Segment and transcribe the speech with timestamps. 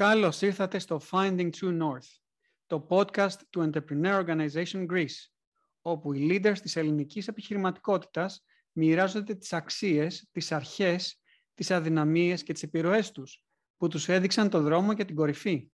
[0.00, 2.08] Καλώς ήρθατε στο Finding True North,
[2.66, 5.28] το podcast του Entrepreneur Organization Greece,
[5.82, 11.20] όπου οι leaders της ελληνικής επιχειρηματικότητας μοιράζονται τις αξίες, τις αρχές,
[11.54, 13.44] τις αδυναμίες και τις επιρροές τους,
[13.76, 15.70] που τους έδειξαν το δρόμο για την κορυφή.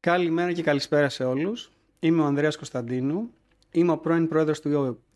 [0.00, 1.72] Καλημέρα και καλησπέρα σε όλους.
[1.98, 3.30] Είμαι ο Ανδρέας Κωνσταντίνου.
[3.70, 4.60] Είμαι ο πρώην πρόεδρος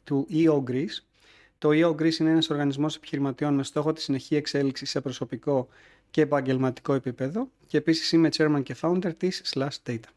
[0.04, 1.13] του EO Greece
[1.58, 5.68] το EO Greece είναι ένας οργανισμός επιχειρηματιών με στόχο τη συνεχή εξέλιξη σε προσωπικό
[6.10, 10.08] και επαγγελματικό επίπεδο και επίσης είμαι chairman και founder της Slash Data.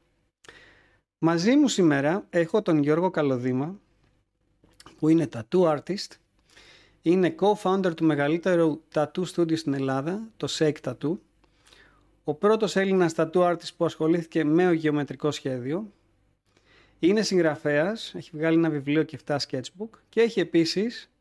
[1.17, 3.79] Μαζί μου σήμερα έχω τον Γιώργο Καλοδήμα
[4.97, 6.07] που είναι tattoo artist,
[7.01, 11.17] είναι co-founder του μεγαλύτερου tattoo studio στην Ελλάδα, το Shake Tattoo,
[12.23, 15.91] ο πρώτος Έλληνας tattoo artist που ασχολήθηκε με ο γεωμετρικό σχέδιο,
[16.99, 21.11] είναι συγγραφέας, έχει βγάλει ένα βιβλίο και 7 sketchbook και έχει επίσης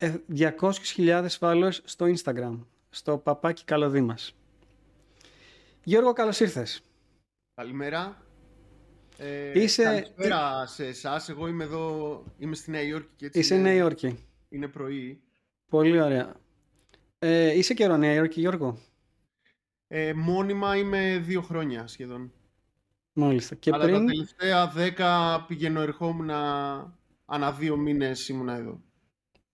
[0.00, 2.58] 200.000 ε, followers στο Instagram,
[2.90, 4.34] στο παπάκι Καλοδήμας.
[5.84, 6.82] Γιώργο, καλώς ήρθες.
[7.54, 8.22] Καλημέρα.
[9.16, 9.82] Ε, Είσαι...
[9.82, 11.28] Καλησπέρα σε εσάς.
[11.28, 13.08] Εγώ είμαι εδώ, είμαι στη Νέα Υόρκη.
[13.16, 14.24] Και έτσι Είσαι είναι, Νέα Υόρκη.
[14.48, 15.22] Είναι πρωί.
[15.68, 16.34] Πολύ ωραία.
[17.18, 18.78] Ε, είσαι καιρό Νέα Υόρκη, Γιώργο;
[19.86, 22.32] Ε, μόνιμα είμαι δύο χρόνια σχεδόν.
[23.12, 23.54] Μάλιστα.
[23.54, 23.98] Και Αλλά πριν...
[23.98, 26.30] τα τελευταία δέκα πηγαίνω ερχόμουν
[27.24, 28.80] ανά δύο μήνες ήμουνα εδώ.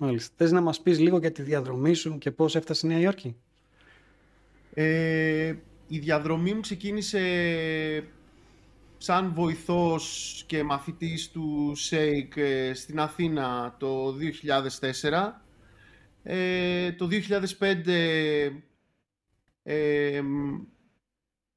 [0.04, 0.34] Μάλιστα.
[0.36, 3.36] Θες να μας πεις λίγο για τη διαδρομή σου και πώς έφτασε στη Νέα Υόρκη;
[4.74, 5.54] Ε,
[5.88, 8.08] η διαδρομή μου ξεκίνησε
[8.98, 12.32] σαν βοηθός και μαθητής του ΣΕΙΚ
[12.74, 15.42] στην Αθήνα το 2004.
[16.22, 17.08] Ε, το
[17.58, 18.52] 2005
[19.62, 20.22] ε,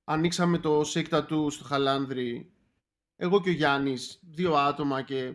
[0.03, 2.51] ανοίξαμε το ΣΕΙΚ Tattoo στο Χαλάνδρη.
[3.15, 5.33] Εγώ και ο Γιάννης, δύο άτομα και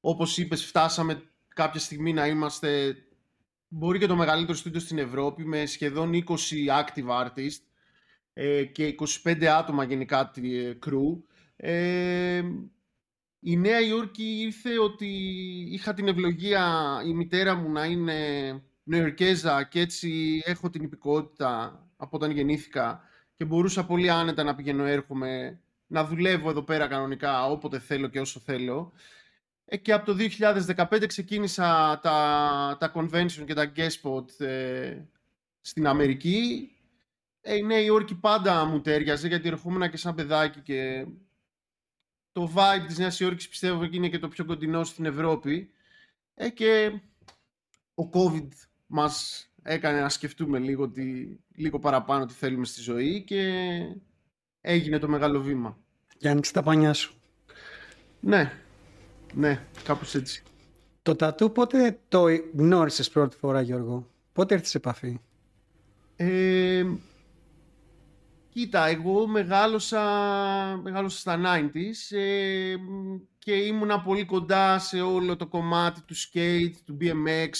[0.00, 1.22] όπως είπες φτάσαμε
[1.54, 2.96] κάποια στιγμή να είμαστε
[3.68, 6.22] μπορεί και το μεγαλύτερο στούντιο στην Ευρώπη με σχεδόν 20
[6.68, 7.62] active artists
[8.32, 11.22] ε, και 25 άτομα γενικά ε, crew.
[11.56, 12.42] Ε,
[13.40, 15.06] η Νέα Υόρκη ήρθε ότι
[15.70, 18.14] είχα την ευλογία η μητέρα μου να είναι
[18.84, 23.00] Νεοϊορκέζα και έτσι έχω την υπηκότητα από όταν γεννήθηκα
[23.36, 28.20] και μπορούσα πολύ άνετα να πηγαίνω έρχομαι να δουλεύω εδώ πέρα κανονικά όποτε θέλω και
[28.20, 28.92] όσο θέλω.
[29.64, 30.16] Ε, και από το
[30.76, 35.02] 2015 ξεκίνησα τα, τα convention και τα guest spot ε,
[35.60, 36.70] στην Αμερική.
[37.40, 41.06] Ε, η Νέα Υόρκη πάντα μου τέριαζε γιατί ερχόμουν και σαν παιδάκι και
[42.32, 45.70] το vibe της Νέας Υόρκης πιστεύω είναι και το πιο κοντινό στην Ευρώπη.
[46.34, 47.00] Ε, και
[47.94, 48.48] ο COVID
[48.86, 53.72] μας έκανε να σκεφτούμε λίγο, τι, λίγο παραπάνω τι θέλουμε στη ζωή και
[54.60, 55.78] έγινε το μεγάλο βήμα.
[56.18, 57.14] Για άνοιξε τα πανιά σου.
[58.20, 58.63] Ναι,
[59.34, 60.42] ναι, κάπως έτσι.
[61.02, 62.24] Το τατού πότε το
[62.56, 65.20] γνώρισες πρώτη φορά Γιώργο, πότε έρθεις σε επαφή;
[66.16, 66.84] Ε,
[68.48, 70.00] κοίτα, εγώ μεγάλωσα,
[70.82, 72.74] μεγάλωσα στα 90s ε,
[73.38, 77.50] και ήμουνα πολύ κοντά σε όλο το κομμάτι του skate, του BMX,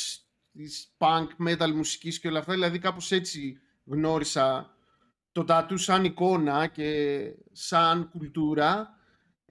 [0.53, 2.53] της punk, metal μουσικής και όλα αυτά.
[2.53, 4.77] Δηλαδή κάπως έτσι γνώρισα
[5.33, 7.21] το τατού σαν εικόνα και
[7.53, 8.94] σαν κουλτούρα.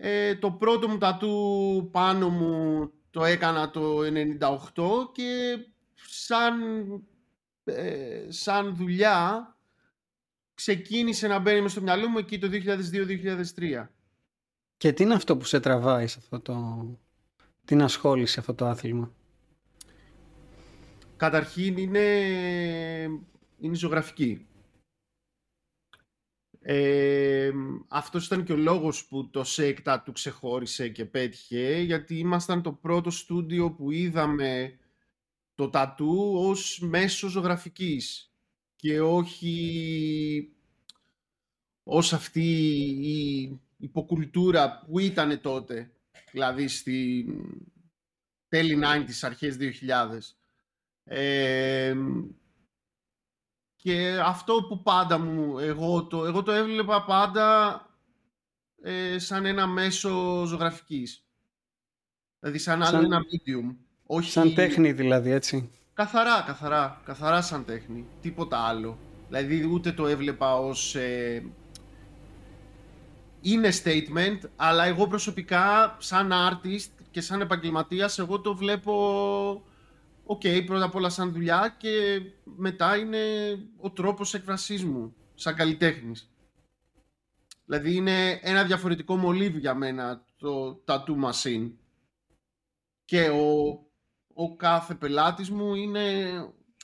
[0.05, 5.57] Ε, το πρώτο μου τατού πάνω μου το έκανα το 98 και
[5.95, 6.53] σαν,
[7.63, 9.55] ε, σαν δουλειά
[10.53, 13.87] ξεκίνησε να μπαίνει στο μυαλό μου εκεί το 2002-2003.
[14.77, 16.85] Και τι είναι αυτό που σε τραβάει σε αυτό το...
[17.65, 19.11] την ασχόληση αυτό το άθλημα;
[21.17, 22.07] Καταρχήν είναι,
[23.59, 24.47] είναι ζωγραφική.
[26.65, 27.51] Ε,
[27.87, 32.71] αυτός ήταν και ο λόγος που το ΣΕΚΤΑ του ξεχώρισε και πέτυχε, γιατί ήμασταν το
[32.71, 34.77] πρώτο στούντιο που είδαμε
[35.55, 38.31] το τατού ως μέσο ζωγραφικής
[38.75, 40.53] και όχι
[41.83, 42.47] ως αυτή
[43.01, 45.91] η υποκουλτούρα που ήταν τότε,
[46.31, 47.25] δηλαδή στη
[48.47, 50.35] τέλη 90's, αρχές 2000.
[51.03, 51.95] Ε,
[53.83, 57.77] και αυτό που πάντα μου, εγώ το, εγώ το έβλεπα πάντα
[58.81, 61.25] ε, σαν ένα μέσο ζωγραφικής.
[62.39, 63.75] Δηλαδή σαν, άλλο ένα medium.
[64.05, 64.31] Όχι...
[64.31, 65.69] Σαν τέχνη δηλαδή, έτσι.
[65.93, 67.01] Καθαρά, καθαρά.
[67.05, 68.05] Καθαρά σαν τέχνη.
[68.21, 68.97] Τίποτα άλλο.
[69.27, 70.95] Δηλαδή ούτε το έβλεπα ως...
[70.95, 71.43] Ε,
[73.41, 79.63] είναι statement, αλλά εγώ προσωπικά σαν artist και σαν επαγγελματίας εγώ το βλέπω
[80.25, 83.19] Ok, okay, πρώτα απ' όλα σαν δουλειά και μετά είναι
[83.77, 86.31] ο τρόπος έκφρασής μου, σαν καλλιτέχνης.
[87.65, 91.71] Δηλαδή είναι ένα διαφορετικό μολύβι για μένα το tattoo machine.
[93.05, 93.79] Και ο,
[94.33, 96.33] ο κάθε πελάτης μου είναι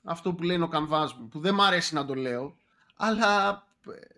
[0.04, 2.58] αυτό που λένε ο καμβάς μου, που δεν μ' αρέσει να το λέω,
[2.96, 3.50] αλλά
[3.88, 4.16] ε,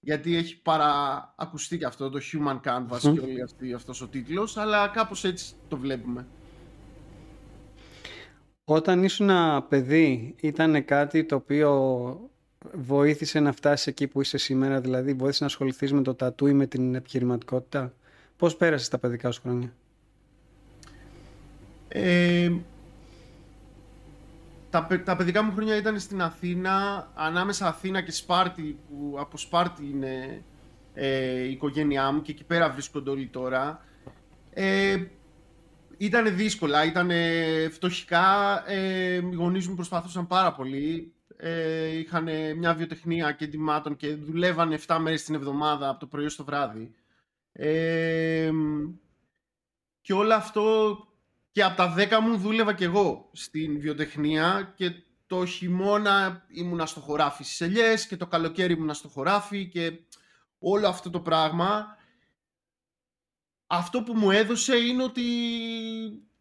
[0.00, 4.88] γιατί έχει παραακουστεί και αυτό το Human Canvas και όλη αυτή, αυτός ο τίτλος, αλλά
[4.88, 6.28] κάπως έτσι το βλέπουμε.
[8.64, 12.30] Όταν ήσουν ένα παιδί, ήταν κάτι το οποίο
[12.72, 16.52] βοήθησε να φτάσεις εκεί που είσαι σήμερα, δηλαδή βοήθησε να ασχοληθείς με το τατού ή
[16.52, 17.92] με την επιχειρηματικότητα;
[18.36, 19.72] Πώς πέρασες τα παιδικά σου χρόνια;
[21.88, 22.52] Ε,
[24.70, 29.84] τα, τα παιδικά μου χρόνια ήταν στην Αθήνα, ανάμεσα Αθήνα και Σπάρτη, που από Σπάρτη
[29.84, 30.42] είναι
[30.94, 33.84] ε, η οικογένειά μου και εκεί πέρα βρίσκονται όλοι τώρα.
[34.50, 34.96] Ε,
[36.04, 37.10] ήταν δύσκολα, ήταν
[37.70, 41.14] φτωχικά, ε, οι γονείς μου προσπαθούσαν πάρα πολύ.
[41.36, 46.28] Ε, είχαν μια βιοτεχνία και εντυμάτων και δουλεύαν 7 μέρες την εβδομάδα από το πρωί
[46.28, 46.94] στο βράδυ.
[47.52, 48.50] Ε,
[50.00, 50.96] και όλο αυτό
[51.50, 54.92] και από τα 10 μου δούλευα κι εγώ στην βιοτεχνία και
[55.26, 59.92] το χειμώνα ήμουνα στο χωράφι στις ελιές και το καλοκαίρι ήμουνα στο χωράφι και
[60.58, 61.96] όλο αυτό το πράγμα.
[63.74, 65.22] Αυτό που μου έδωσε είναι ότι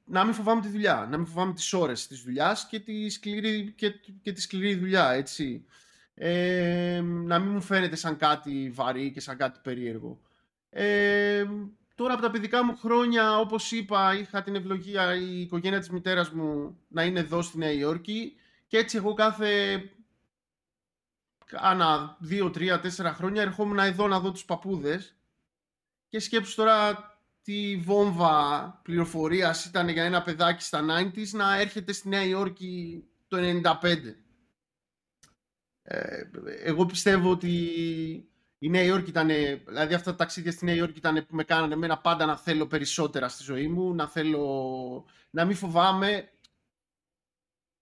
[0.05, 3.73] να μην φοβάμαι τη δουλειά, να μην φοβάμαι τις ώρες της δουλειάς και τη σκληρή,
[3.75, 5.65] και, και τη σκληρή δουλειά, έτσι.
[6.13, 10.19] Ε, να μην μου φαίνεται σαν κάτι βαρύ και σαν κάτι περίεργο.
[10.69, 11.45] Ε,
[11.95, 16.29] Τώρα από τα παιδικά μου χρόνια, όπως είπα, είχα την ευλογία η οικογένεια της μητέρας
[16.29, 18.35] μου να είναι εδώ στη Νέα Υόρκη
[18.67, 19.81] και έτσι εγώ κάθε
[21.51, 25.15] άνα δύο, τρία, τέσσερα χρόνια ερχόμουν εδώ να δω τους παππούδες
[26.09, 27.10] και σκέψου τώρα
[27.41, 33.37] τι βόμβα πληροφορίας ήταν για ένα παιδάκι στα 90's να έρχεται στη Νέα Υόρκη το
[33.81, 33.97] 95.
[35.83, 36.21] Ε,
[36.63, 37.49] εγώ πιστεύω ότι
[38.57, 39.27] η Νέα Υόρκη ήταν,
[39.67, 42.67] δηλαδή αυτά τα ταξίδια στη Νέα Υόρκη ήταν που με κάνανε εμένα πάντα να θέλω
[42.67, 46.29] περισσότερα στη ζωή μου, να θέλω να μην φοβάμαι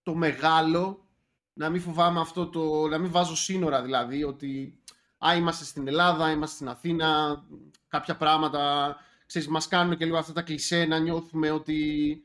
[0.03, 1.07] το μεγάλο,
[1.53, 4.79] να μην φοβάμαι αυτό το, να μην βάζω σύνορα δηλαδή, ότι
[5.25, 7.41] α, είμαστε στην Ελλάδα, είμαστε στην Αθήνα,
[7.87, 8.95] κάποια πράγματα,
[9.29, 12.21] ξέρεις, μας κάνουν και λίγο αυτά τα κλισέ, να νιώθουμε ότι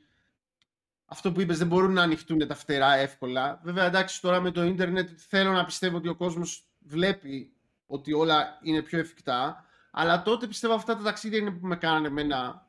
[1.05, 3.61] αυτό που είπες δεν μπορούν να ανοιχτούν τα φτερά εύκολα.
[3.65, 7.53] Βέβαια, εντάξει, τώρα με το ίντερνετ θέλω να πιστεύω ότι ο κόσμος βλέπει
[7.87, 9.65] ότι όλα είναι πιο εφικτά.
[9.91, 12.67] Αλλά τότε πιστεύω αυτά τα ταξίδια είναι που με κάνανε εμένα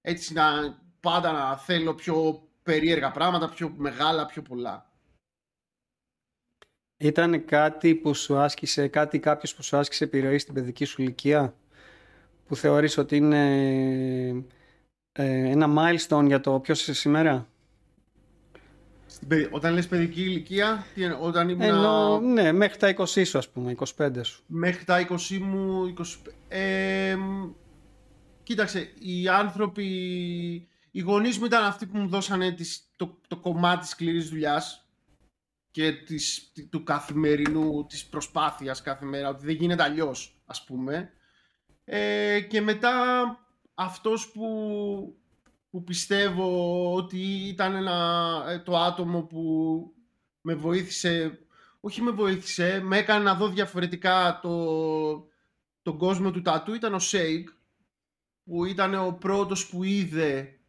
[0.00, 4.90] έτσι να πάντα να θέλω πιο περίεργα πράγματα, πιο μεγάλα, πιο πολλά.
[6.96, 11.54] Ήταν κάτι που σου άσκησε, κάτι κάποιος που σου άσκησε επιρροή στην παιδική σου ηλικία;
[12.52, 13.44] Που θεωρείς ότι είναι
[15.12, 17.48] ε, ένα milestone για το ποιος είσαι σήμερα;
[19.50, 21.62] Όταν λες παιδική ηλικία, τι είναι, όταν ήμουν...
[21.62, 24.42] Ενώ, ναι, μέχρι τα 20 σου ας πούμε, 25 σου.
[24.46, 26.04] Μέχρι τα 20 μου, 20...
[26.48, 27.16] Ε,
[28.42, 29.84] κοίταξε, οι άνθρωποι,
[30.90, 34.88] οι γονείς μου ήταν αυτοί που μου δώσανε τις, το, το κομμάτι της σκληρής δουλειάς
[35.70, 41.12] και της, του καθημερινού, της προσπάθειας κάθε μέρα, ότι δεν γίνεται αλλιώς, ας πούμε.
[41.84, 42.92] Ε, και μετά
[43.74, 44.46] αυτός που
[45.72, 47.18] που πιστεύω ότι
[47.48, 49.94] ήταν ένα, ε, το άτομο που
[50.40, 51.38] με βοήθησε,
[51.80, 55.28] όχι με βοήθησε, με έκανε να δω διαφορετικά το,
[55.82, 57.48] τον κόσμο του τατού, ήταν ο Sake,
[58.44, 60.60] που ήταν ο πρώτος που είδε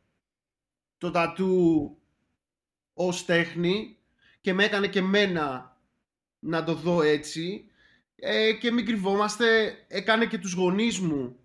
[0.97, 1.97] το τατού
[2.93, 3.97] ως τέχνη
[4.41, 5.77] και με έκανε και μένα
[6.39, 7.71] να το δω έτσι
[8.25, 11.35] ε, και μην κρυβόμαστε, έκανε και τους γονείς μου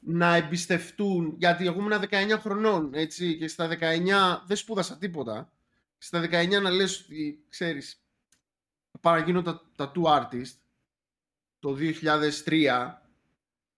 [0.00, 5.52] να εμπιστευτούν, γιατί εγώ ήμουν 19 χρονών, έτσι, και στα 19 δεν σπούδασα τίποτα.
[5.98, 8.02] Στα 19 να λες ότι, ξέρεις,
[9.00, 10.56] παραγίνω τα tattoo artist
[11.58, 11.76] το
[12.44, 12.94] 2003,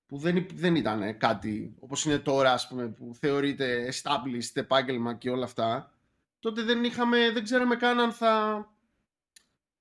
[0.07, 5.31] που δεν, δεν ήταν κάτι όπως είναι τώρα, ας πούμε, που θεωρείται established επάγγελμα και
[5.31, 5.93] όλα αυτά,
[6.39, 8.65] τότε δεν είχαμε, δεν ξέραμε καν αν θα,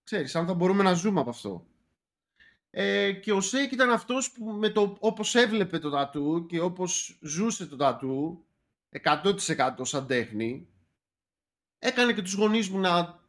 [0.04, 1.68] ξέρεις, αν θα μπορούμε να ζούμε από αυτό.
[2.72, 7.20] Ε, και ο Sake ήταν αυτός που με το, όπως έβλεπε το τατού και όπως
[7.22, 8.46] ζούσε το τατού
[9.04, 10.68] 100% σαν τέχνη
[11.80, 13.20] έκανε και τους γονείς μου να,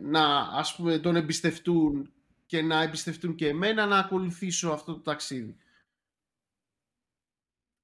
[0.00, 2.12] να ας πούμε τον εμπιστευτούν
[2.46, 5.56] και να εμπιστευτούν και εμένα να ακολουθήσω αυτό το ταξίδι.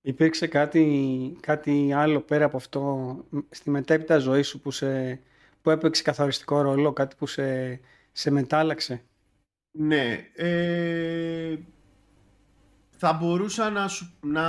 [0.00, 3.16] Υπήρξε κάτι, κάτι άλλο πέρα από αυτό
[3.50, 5.20] στη μετέπειτα ζωή σου που, σε,
[5.62, 7.80] που έπαιξε καθοριστικό ρόλο, κάτι που σε,
[8.12, 9.04] σε μετάλλαξε;
[9.76, 10.30] Ναι.
[10.34, 11.58] Ε,
[12.90, 13.88] θα μπορούσα να,
[14.20, 14.46] να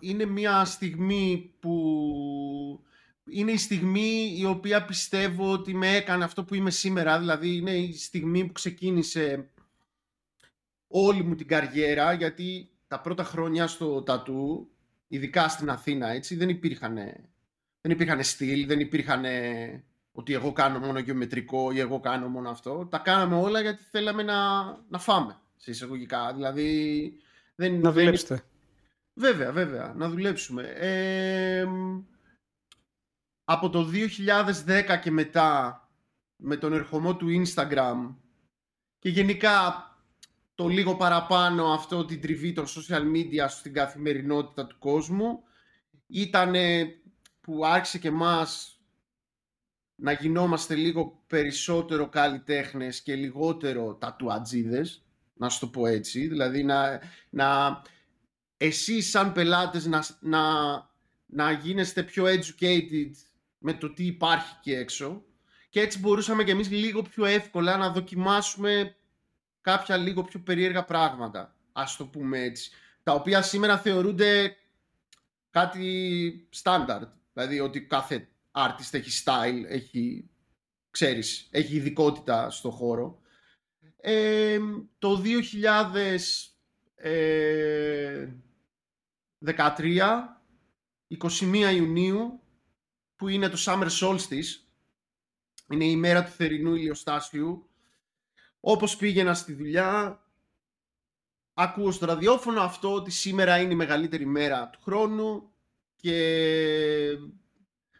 [0.00, 2.84] είναι μια στιγμή που
[3.24, 7.18] είναι η στιγμή η οποία πιστεύω ότι με έκανε αυτό που είμαι σήμερα.
[7.18, 9.50] Δηλαδή είναι η στιγμή που ξεκίνησε
[10.86, 14.70] όλη μου την καριέρα γιατί τα πρώτα χρόνια στο τατού,
[15.08, 16.94] ειδικά στην Αθήνα, έτσι, δεν υπήρχαν,
[17.80, 19.24] δεν υπήρχαν στυλ, δεν υπήρχαν
[20.18, 22.86] ότι εγώ κάνω μόνο γεωμετρικό ή εγώ κάνω μόνο αυτό.
[22.90, 26.32] Τα κάναμε όλα γιατί θέλαμε να, να φάμε, σε εισαγωγικά.
[26.34, 27.12] Δηλαδή,
[27.54, 28.42] δεν, να δουλέψετε.
[29.14, 30.62] Βέβαια, βέβαια, να δουλέψουμε.
[30.62, 31.66] Ε,
[33.44, 33.90] από το
[34.96, 35.82] 2010 και μετά,
[36.36, 38.14] με τον ερχομό του Instagram
[38.98, 39.84] και γενικά
[40.54, 45.42] το λίγο παραπάνω αυτό την τριβή των social media στην καθημερινότητα του κόσμου,
[46.06, 46.54] ήταν
[47.40, 48.77] που άρχισε και μας
[50.00, 55.02] να γινόμαστε λίγο περισσότερο καλλιτέχνες και λιγότερο τατουατζίδες,
[55.34, 56.26] να σου το πω έτσι.
[56.26, 57.00] Δηλαδή να,
[57.30, 57.80] να
[58.56, 60.42] εσείς σαν πελάτες να, να,
[61.26, 63.10] να γίνεστε πιο educated
[63.58, 65.22] με το τι υπάρχει και έξω.
[65.68, 68.96] Και έτσι μπορούσαμε και εμείς λίγο πιο εύκολα να δοκιμάσουμε
[69.60, 72.70] κάποια λίγο πιο περίεργα πράγματα, ας το πούμε έτσι,
[73.02, 74.56] τα οποία σήμερα θεωρούνται
[75.50, 80.30] κάτι στάνταρτ, δηλαδή ότι κάθε artist έχει style, έχει,
[80.90, 83.20] ξέρεις, έχει ειδικότητα στο χώρο.
[83.96, 84.58] Ε,
[84.98, 85.38] το 2013,
[91.18, 92.40] 21 Ιουνίου,
[93.16, 94.62] που είναι το Summer Solstice,
[95.70, 97.68] είναι η μέρα του θερινού ηλιοστάσιου,
[98.60, 100.22] όπως πήγαινα στη δουλειά,
[101.54, 105.52] ακούω στο ραδιόφωνο αυτό ότι σήμερα είναι η μεγαλύτερη μέρα του χρόνου
[105.96, 107.18] και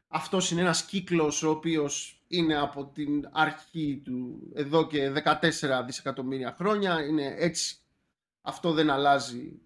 [0.08, 6.54] αυτός είναι ένας κύκλος ο οποίος είναι από την αρχή του εδώ και 14 δισεκατομμύρια
[6.58, 7.04] χρόνια.
[7.04, 7.76] Είναι έτσι.
[8.42, 9.60] Αυτό δεν αλλάζει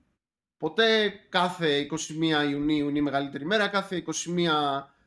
[0.57, 1.21] ποτέ.
[1.29, 4.13] Κάθε 21 Ιουνίου είναι η μεγαλύτερη μέρα, κάθε 21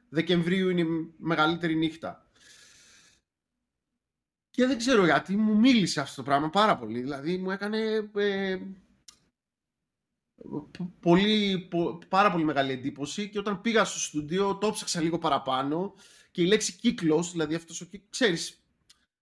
[0.10, 2.26] Δεκεμβρίου είναι η μεγαλύτερη νύχτα.
[4.50, 7.00] Και δεν ξέρω γιατί μου μίλησε αυτό το πράγμα πάρα πολύ.
[7.02, 8.58] Δηλαδή μου έκανε ε,
[11.00, 11.70] πολύ,
[12.10, 15.94] πάρα πολύ μεγάλη εντύπωση και όταν πήγα στο στούντιο το ψάξα λίγο παραπάνω
[16.32, 18.64] και η λέξη κύκλος, δηλαδή αυτός ο κύκλος, ξέρεις,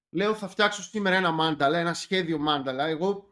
[0.10, 2.88] λέω θα φτιάξω σήμερα ένα μάνταλα, ένα σχέδιο μάνταλα.
[2.88, 3.32] Εγώ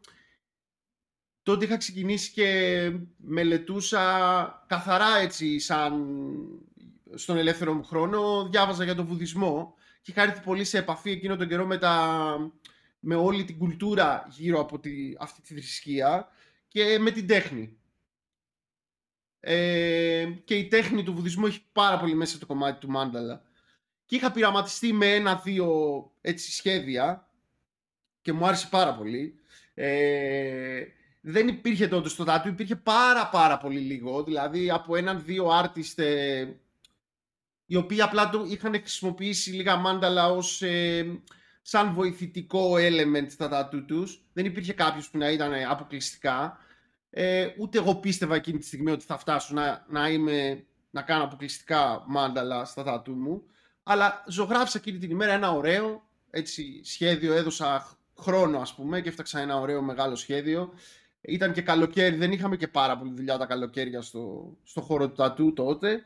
[1.44, 5.94] τότε είχα ξεκινήσει και μελετούσα καθαρά έτσι σαν
[7.16, 11.36] στον ελεύθερο μου χρόνο, διάβαζα για τον βουδισμό και είχα έρθει πολύ σε επαφή εκείνο
[11.36, 12.38] τον καιρό με, τα,
[13.00, 16.28] με όλη την κουλτούρα γύρω από τη, αυτή τη θρησκεία
[16.68, 17.78] και με την τέχνη.
[19.44, 23.42] Ε, και η τέχνη του βουδισμού έχει πάρα πολύ μέσα το κομμάτι του μάνταλα.
[24.06, 25.70] Και είχα πειραματιστεί με ένα-δύο
[26.22, 27.30] έτσι σχέδια
[28.22, 29.40] και μου άρεσε πάρα πολύ.
[29.74, 30.84] Ε,
[31.22, 34.24] δεν υπήρχε τότε στο τάτου, υπήρχε πάρα πάρα πολύ λίγο.
[34.24, 36.48] Δηλαδή από έναν-δύο artist ε,
[37.66, 41.22] οι οποίοι απλά το είχαν χρησιμοποιήσει λίγα μάνταλα ως ε,
[41.62, 44.24] σαν βοηθητικό element στα τάτου τους.
[44.34, 46.58] Δεν υπήρχε κάποιος που να ήταν αποκλειστικά.
[47.14, 51.24] Ε, ούτε εγώ πίστευα εκείνη τη στιγμή ότι θα φτάσω να, να, είμαι, να κάνω
[51.24, 53.44] αποκλειστικά μάνταλα στα τάτου μου.
[53.84, 59.40] Αλλά ζωγράφησα εκείνη την ημέρα ένα ωραίο έτσι, σχέδιο, έδωσα χρόνο ας πούμε και έφταξα
[59.40, 60.74] ένα ωραίο μεγάλο σχέδιο.
[61.22, 65.16] Ήταν και καλοκαίρι, δεν είχαμε και πάρα πολύ δουλειά τα καλοκαίρια στο, στο χώρο του
[65.16, 66.02] τατού τότε.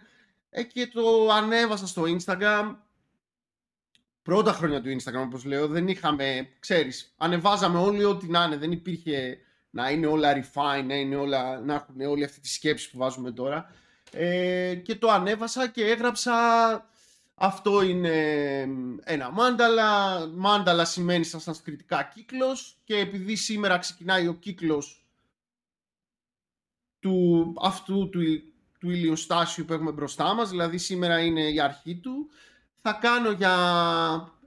[0.50, 2.76] Ε, και το ανέβασα στο Instagram.
[4.22, 8.58] Πρώτα χρόνια του Instagram, όπως λέω, δεν είχαμε, ξέρεις, ανεβάζαμε όλοι ό,τι να είναι.
[8.58, 9.38] Δεν υπήρχε
[9.76, 13.32] να είναι όλα refine, να, είναι όλα, να έχουν όλη αυτή τη σκέψη που βάζουμε
[13.32, 13.72] τώρα.
[14.12, 16.34] Ε, και το ανέβασα και έγραψα
[17.36, 18.18] αυτό είναι
[19.04, 20.20] ένα μάνταλα.
[20.28, 25.06] Μάνταλα σημαίνει στα σανσκριτικά κύκλος και επειδή σήμερα ξεκινάει ο κύκλος
[27.00, 28.22] του, αυτού του,
[28.80, 32.30] του ηλιοστάσιου που έχουμε μπροστά μας, δηλαδή σήμερα είναι η αρχή του,
[32.82, 33.54] θα κάνω για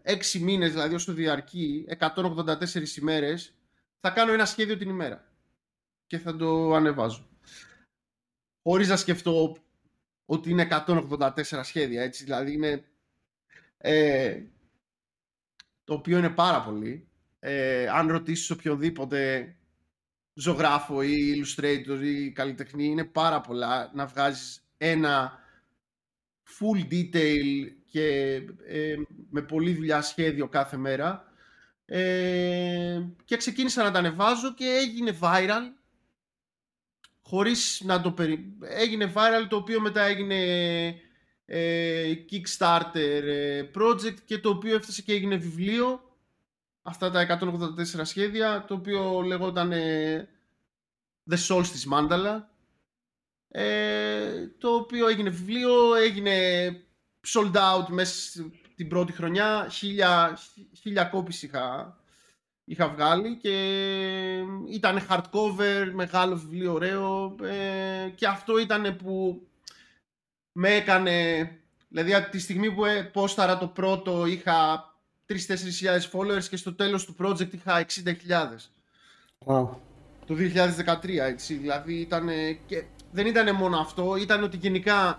[0.02, 3.52] έξι μήνες, δηλαδή όσο διαρκεί, 184 ημέρες,
[4.00, 5.32] θα κάνω ένα σχέδιο την ημέρα
[6.06, 7.28] και θα το ανεβάζω.
[8.62, 9.56] Χωρίς να σκεφτώ
[10.24, 12.84] ότι είναι 184 σχέδια, έτσι, δηλαδή είναι...
[13.78, 14.42] Ε,
[15.84, 17.08] το οποίο είναι πάρα πολύ.
[17.38, 19.52] Ε, αν ρωτήσεις οποιοδήποτε
[20.34, 25.38] ζωγράφο ή illustrator ή καλλιτεχνή είναι πάρα πολλά να βγάζεις ένα
[26.58, 28.34] full detail και
[28.66, 28.94] ε,
[29.30, 31.27] με πολλή δουλειά σχέδιο κάθε μέρα
[31.90, 35.62] ε, και ξεκίνησα να τα ανεβάζω και έγινε viral.
[37.22, 38.56] Χωρίς να το περι...
[38.60, 40.36] έγινε viral το οποίο μετά έγινε
[41.44, 46.02] ε, Kickstarter ε, project και το οποίο έφτασε και έγινε βιβλίο.
[46.82, 50.28] Αυτά τα 184 σχέδια, το οποίο λεγόταν ε,
[51.30, 52.42] The Solstice Mandala,
[53.48, 56.36] ε, το οποίο έγινε βιβλίο, έγινε
[57.26, 60.38] sold out μέσα την πρώτη χρονιά, χίλια,
[60.80, 61.96] χίλια κόπης είχα,
[62.64, 63.54] είχα βγάλει και
[64.68, 69.42] ήταν hardcover, μεγάλο βιβλίο, ωραίο ε, και αυτό ήταν που
[70.52, 71.50] με έκανε
[71.88, 74.84] Δηλαδή από τη στιγμή που ε, πόσταρα το πρώτο είχα
[75.28, 78.12] 3-4 χιλιάδες followers και στο τέλος του project είχα 60.000.
[79.46, 79.68] Wow.
[80.26, 82.28] Το 2013 έτσι, δηλαδή ήταν
[82.66, 85.18] και δεν ήταν μόνο αυτό, ήταν ότι γενικά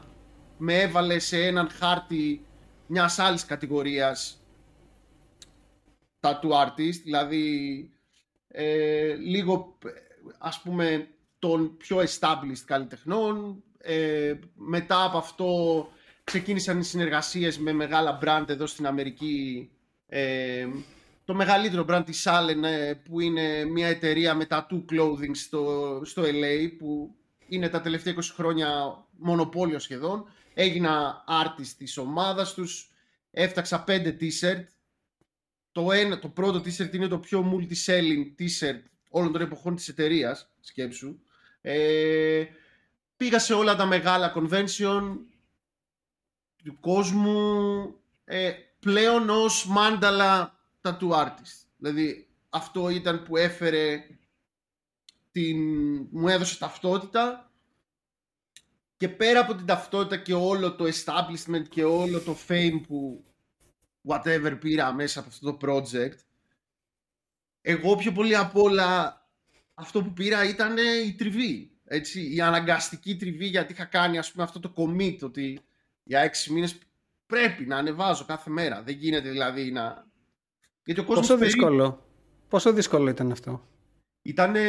[0.57, 2.45] με έβαλε σε έναν χάρτη
[2.89, 4.43] μιας άλλης κατηγορίας
[6.19, 7.89] tattoo artist, δηλαδή
[8.48, 9.77] ε, λίγο
[10.38, 11.08] ας πούμε
[11.39, 13.63] των πιο established καλλιτεχνών.
[13.77, 15.88] Ε, μετά από αυτό
[16.24, 19.69] ξεκίνησαν οι συνεργασίες με μεγάλα brand εδώ στην Αμερική.
[20.08, 20.67] Ε,
[21.25, 26.22] το μεγαλύτερο brand της Allen ε, που είναι μια εταιρεία με tattoo clothing στο, στο
[26.22, 27.15] LA που
[27.48, 28.69] είναι τα τελευταία 20 χρόνια
[29.17, 30.25] μονοπόλιο σχεδόν.
[30.61, 32.91] Έγινα artist της ομάδας τους,
[33.31, 34.63] έφταξα 5 t-shirt.
[35.71, 40.51] Το, ένα, το πρώτο t-shirt είναι το πιο multi-selling t-shirt όλων των εποχών της εταιρείας,
[40.59, 41.19] σκέψου.
[41.61, 42.45] Ε,
[43.17, 45.17] πήγα σε όλα τα μεγάλα convention
[46.63, 51.65] του κόσμου ε, πλέον ως μάνταλα tattoo artist.
[51.77, 54.05] Δηλαδή αυτό ήταν που έφερε
[55.31, 55.57] την...
[56.11, 57.49] μου έδωσε ταυτότητα
[59.00, 63.24] και πέρα από την ταυτότητα και όλο το establishment και όλο το fame που
[64.08, 66.18] whatever πήρα μέσα από αυτό το project
[67.62, 69.22] εγώ πιο πολύ απ' όλα
[69.74, 70.75] αυτό που πήρα ήταν
[71.06, 71.72] η τριβή.
[71.86, 75.60] Έτσι, η αναγκαστική τριβή γιατί είχα κάνει ας πούμε αυτό το commit ότι
[76.03, 76.77] για έξι μήνες
[77.25, 78.84] πρέπει να ανεβάζω κάθε μέρα.
[78.84, 80.08] Δεν γίνεται δηλαδή να...
[80.84, 82.06] Γιατί ο κόσμος Πόσο δύσκολο.
[82.48, 83.68] Πόσο δύσκολο ήταν αυτό;
[84.22, 84.63] Ήτανε...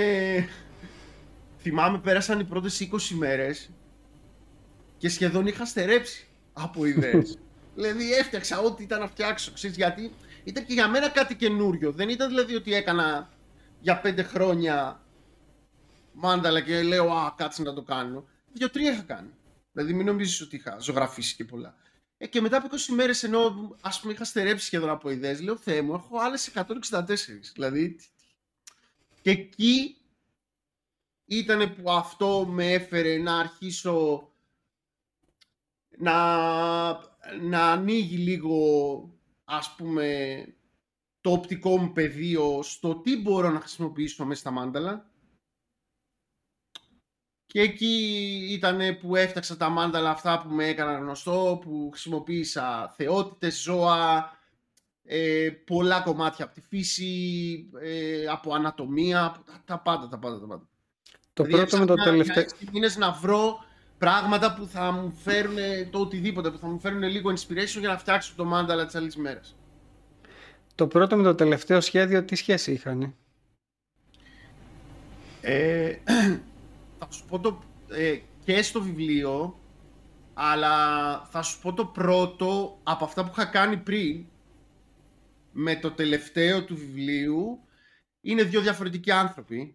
[1.58, 3.70] Θυμάμαι πέρασαν οι πρώτες 20 μέρες
[5.00, 7.38] και σχεδόν είχα στερέψει από ιδέες.
[7.74, 9.52] δηλαδή έφτιαξα ό,τι ήταν να φτιάξω.
[9.52, 10.12] Ξέρεις, γιατί
[10.44, 11.92] ήταν και για μένα κάτι καινούριο.
[11.92, 13.30] Δεν ήταν δηλαδή ότι έκανα
[13.80, 15.04] για πέντε χρόνια
[16.12, 18.24] μάνταλα και λέω Α, κάτσε να το κάνω.
[18.52, 19.30] Δύο-τρία είχα κάνει.
[19.72, 21.74] Δηλαδή, μην νομίζεις ότι είχα ζωγραφίσει και πολλά.
[22.18, 25.56] Ε, και μετά από 20 μέρε, ενώ ας πούμε είχα στερέψει σχεδόν από ιδέες, λέω
[25.56, 27.50] Θεέ μου, έχω άλλες 164.
[27.54, 27.96] Δηλαδή.
[29.22, 29.96] Και εκεί
[31.24, 34.28] ήταν που αυτό με έφερε να αρχίσω
[36.00, 36.14] να,
[37.40, 38.58] να ανοίγει λίγο
[39.44, 40.46] ας πούμε
[41.20, 45.10] το οπτικό μου πεδίο στο τι μπορώ να χρησιμοποιήσω μέσα στα μάνταλα
[47.46, 53.62] και εκεί ήταν που έφταξα τα μάνταλα αυτά που με έκαναν γνωστό, που χρησιμοποίησα θεότητες,
[53.62, 54.32] ζώα,
[55.04, 60.40] ε, πολλά κομμάτια από τη φύση, ε, από ανατομία, από τα, τα, πάντα, τα πάντα,
[60.40, 60.68] τα πάντα.
[61.32, 62.44] Το δηλαδή, πρώτο με το τελευταίο...
[62.72, 63.64] μήνες να βρω
[64.00, 65.56] πράγματα που θα μου φέρουν
[65.90, 69.16] το οτιδήποτε, που θα μου φέρουν λίγο inspiration για να φτιάξω το μάνταλα της άλλης
[69.16, 69.56] μέρας.
[70.74, 73.14] Το πρώτο με το τελευταίο σχέδιο τι σχέση είχαν.
[75.40, 75.96] Ε,
[76.98, 79.58] θα σου πω το, ε, και στο βιβλίο,
[80.34, 80.76] αλλά
[81.30, 84.24] θα σου πω το πρώτο από αυτά που είχα κάνει πριν
[85.52, 87.60] με το τελευταίο του βιβλίου
[88.20, 89.74] είναι δύο διαφορετικοί άνθρωποι.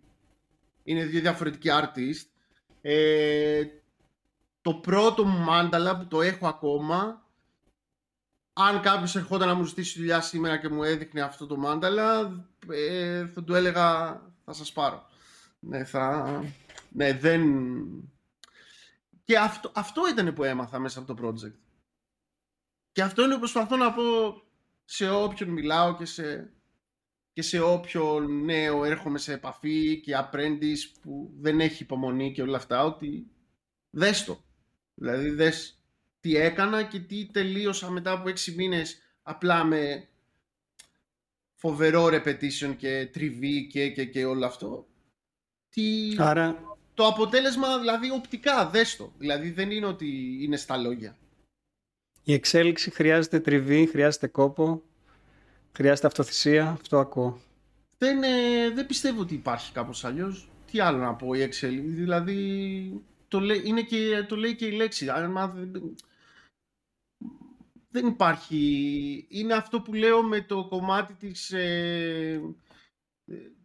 [0.83, 2.27] Είναι δύο διαφορετικοί artist.
[2.81, 3.63] Ε,
[4.65, 7.25] το πρώτο μου μάνταλα που το έχω ακόμα
[8.53, 12.31] αν κάποιος ερχόταν να μου ζητήσει δουλειά σήμερα και μου έδειχνε αυτό το μάνταλα
[12.69, 15.05] ε, θα του έλεγα θα σας πάρω.
[15.59, 16.43] Ναι, θα...
[16.89, 17.43] Ναι, δεν...
[19.23, 21.55] Και αυτό, αυτό ήταν που έμαθα μέσα από το project.
[22.91, 24.03] Και αυτό είναι που προσπαθώ να πω
[24.85, 26.53] σε όποιον μιλάω και σε,
[27.33, 32.57] και σε όποιον νέο έρχομαι σε επαφή και apprentice που δεν έχει υπομονή και όλα
[32.57, 33.27] αυτά, ότι
[33.89, 34.43] δες το.
[34.95, 35.79] Δηλαδή δες
[36.19, 40.07] τι έκανα και τι τελείωσα μετά από έξι μήνες απλά με
[41.55, 44.87] φοβερό repetition και τριβή και, και, και όλο αυτό.
[45.69, 46.15] Τι...
[46.17, 49.13] Άρα το αποτέλεσμα δηλαδή οπτικά, δες το.
[49.17, 51.17] Δηλαδή δεν είναι ότι είναι στα λόγια.
[52.23, 54.83] Η εξέλιξη χρειάζεται τριβή, χρειάζεται κόπο,
[55.71, 57.39] χρειάζεται αυτοθυσία, αυτό ακούω.
[57.97, 60.49] Δεν, ε, δεν πιστεύω ότι υπάρχει κάπως αλλιώς.
[60.71, 63.03] Τι άλλο να πω η εξέλιξη, δηλαδή
[63.35, 65.07] το λέει, είναι και, το λέει και η λέξη.
[67.89, 69.25] δεν υπάρχει.
[69.29, 71.51] Είναι αυτό που λέω με το κομμάτι της...
[71.51, 72.41] Ε,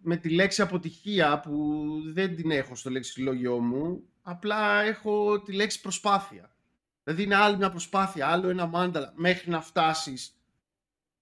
[0.02, 5.80] με τη λέξη αποτυχία που δεν την έχω στο λεξιλόγιο μου, απλά έχω τη λέξη
[5.80, 6.56] προσπάθεια.
[7.02, 10.34] Δηλαδή είναι άλλη μια προσπάθεια, άλλο ένα μάνταλα, μέχρι να φτάσεις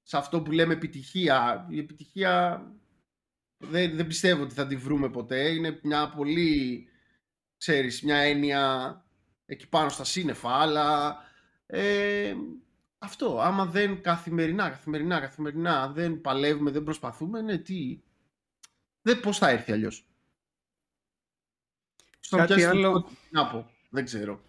[0.02, 1.66] σε αυτό που λέμε επιτυχία.
[1.70, 2.62] Η επιτυχία
[3.58, 5.48] δεν, δεν πιστεύω ότι θα τη βρούμε ποτέ.
[5.48, 6.88] Είναι μια πολύ,
[7.58, 9.04] ξέρεις, μια έννοια
[9.46, 11.16] εκεί πάνω στα σύννεφα, αλλά
[11.66, 12.34] ε,
[12.98, 18.00] αυτό, άμα δεν καθημερινά, καθημερινά, καθημερινά δεν παλεύουμε, δεν προσπαθούμε, ναι, τι,
[19.02, 20.06] δεν, πώς θα έρθει αλλιώς;
[22.30, 23.08] Κάτι άλλο...
[23.30, 24.40] Να πω, δεν ξέρω.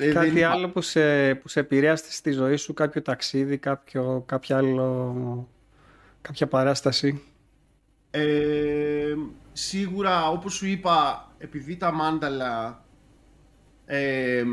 [0.00, 4.56] Ε, Κάτι άλλο που σε, που σε επηρέασε στη ζωή σου, κάποιο ταξίδι, κάποιο, κάποιο
[4.56, 5.48] άλλο,
[6.20, 7.22] κάποια παράσταση;
[8.10, 9.14] Ε,
[9.52, 12.84] σίγουρα, όπως σου είπα, επειδή τα μάνταλα,
[13.84, 14.44] ε,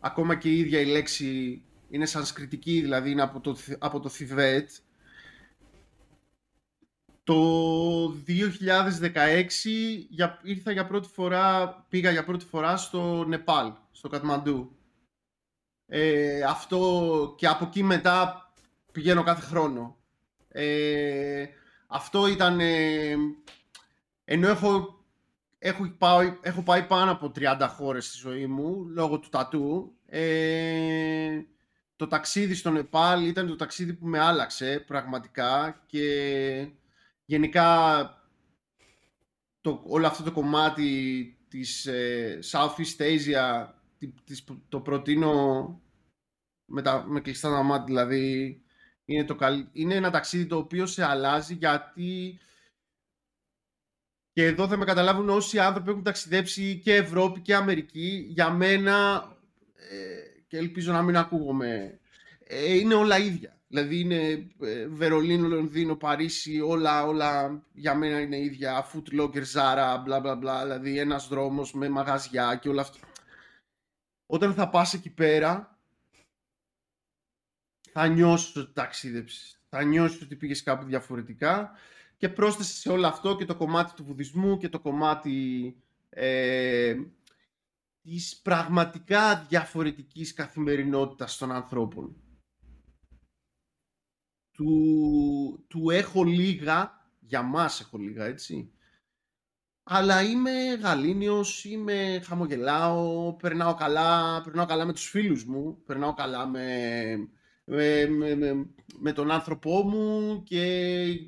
[0.00, 4.70] ακόμα και η ίδια η λέξη είναι σανσκριτική, δηλαδή είναι από το, από το Θιβέτ,
[7.24, 8.12] το 2016
[10.08, 14.76] για, ήρθα για πρώτη φορά, πήγα για πρώτη φορά στο Νεπάλ, στο Κατμαντού.
[15.86, 18.52] Ε, αυτό και από εκεί μετά
[18.92, 19.96] πηγαίνω κάθε χρόνο.
[20.48, 21.46] Ε,
[21.86, 22.60] αυτό ήταν...
[22.60, 23.16] Ε,
[24.24, 25.01] ενώ έχω,
[25.64, 31.42] έχω, πάει, έχω πάει πάνω από 30 χώρες στη ζωή μου, λόγω του τατού, ε,
[31.96, 35.82] το ταξίδι στο Νεπάλ ήταν το ταξίδι που με άλλαξε πραγματικά.
[35.86, 36.68] Και
[37.24, 38.06] γενικά
[39.60, 43.66] το, όλο αυτό το κομμάτι της ε, Southeast Asia
[44.24, 45.80] της, το προτείνω
[46.64, 48.60] με, τα, με κλειστά τα μάτια δηλαδή
[49.04, 49.36] είναι, το
[49.72, 52.38] είναι ένα ταξίδι το οποίο σε αλλάζει γιατί
[54.32, 59.26] και εδώ θα με καταλάβουν όσοι άνθρωποι έχουν ταξιδέψει και Ευρώπη και Αμερική για μένα
[59.74, 62.00] ε, και ελπίζω να μην ακούγομαι
[62.44, 68.38] ε, είναι όλα ίδια Δηλαδή είναι ε, Βερολίνο, Λονδίνο, Παρίσι, όλα, όλα για μένα είναι
[68.38, 68.86] ίδια.
[68.92, 70.62] Foot Locker, Zara, μπλα μπλα μπλα.
[70.62, 72.98] Δηλαδή ένας δρόμος με μαγαζιά και όλα αυτά.
[74.26, 75.78] Όταν θα πας εκεί πέρα,
[77.92, 79.60] θα νιώσεις ότι ταξίδεψες.
[79.68, 81.70] Θα νιώσεις ότι πήγες κάπου διαφορετικά
[82.22, 85.76] και πρόσθεσε σε όλο αυτό και το κομμάτι του βουδισμού και το κομμάτι
[86.08, 86.96] ε,
[88.02, 92.16] της πραγματικά διαφορετικής καθημερινότητας των ανθρώπων.
[94.52, 98.72] Του, του έχω λίγα, για μας έχω λίγα έτσι,
[99.82, 106.46] αλλά είμαι γαλήνιος, είμαι χαμογελάω, περνάω καλά, περνάω καλά με τους φίλους μου, περνάω καλά
[106.46, 107.28] με,
[107.64, 108.66] με, με,
[108.98, 110.62] με τον άνθρωπό μου και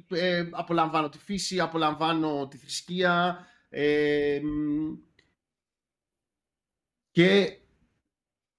[0.09, 4.40] ε, απολαμβάνω τη φύση, απολαμβάνω τη θρησκεία ε,
[7.11, 7.59] και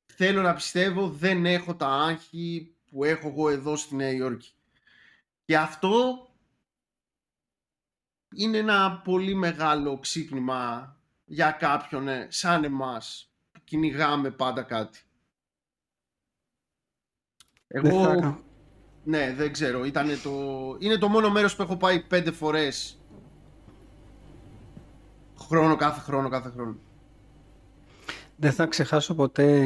[0.06, 4.54] θέλω να πιστεύω δεν έχω τα άγχη που έχω εγώ εδώ στη Νέα Υόρκη.
[5.46, 6.28] Και αυτό
[8.36, 15.00] είναι ένα πολύ μεγάλο ξύπνημα για κάποιον ε, σαν εμάς που κυνηγάμε πάντα κάτι.
[17.76, 18.38] Εγώ...
[19.04, 19.86] Ναι, δεν ξέρω.
[19.86, 20.32] Ήτανε το...
[20.80, 23.00] Είναι το μόνο μέρος που έχω πάει πέντε φορές
[25.40, 26.76] χρόνο κάθε χρόνο κάθε χρόνο.
[28.36, 29.60] Δεν θα ξεχάσω ποτέ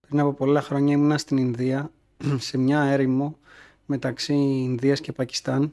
[0.00, 1.90] πριν από πολλά χρόνια ήμουνα στην Ινδία
[2.36, 3.38] σε μια έρημο
[3.86, 5.72] μεταξύ Ινδίας και Πακιστάν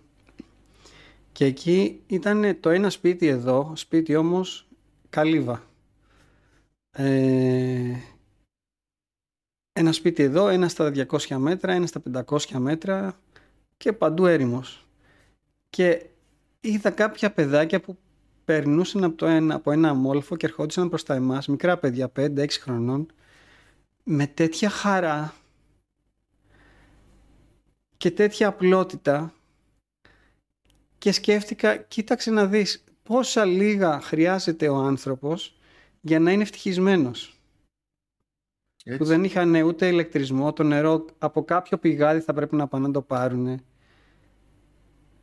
[1.32, 4.68] και εκεί ήταν το ένα σπίτι εδώ, σπίτι όμως
[5.10, 5.64] καλύβα.
[6.92, 7.96] Ε,
[9.78, 13.20] ένα σπίτι εδώ, ένα στα 200 μέτρα, ένα στα 500 μέτρα
[13.78, 14.88] και παντού έρημος.
[15.70, 16.06] Και
[16.60, 17.98] είδα κάποια παιδάκια που
[18.46, 22.48] περνούσαν από, το ένα, από ένα αμόλφο και ερχόντουσαν προς τα εμάς, μικρά παιδιά, 5-6
[22.62, 23.12] χρονών,
[24.04, 25.34] με τέτοια χαρά
[27.98, 29.34] και τέτοια απλότητα
[30.98, 35.60] και σκέφτηκα, κοίταξε να δεις πόσα λίγα χρειάζεται ο άνθρωπος
[36.02, 37.37] για να είναι ευτυχισμένος.
[38.97, 42.93] Που δεν είχαν ούτε ηλεκτρισμό, το νερό από κάποιο πηγάδι θα πρέπει να πάνε να
[42.93, 43.62] το πάρουν.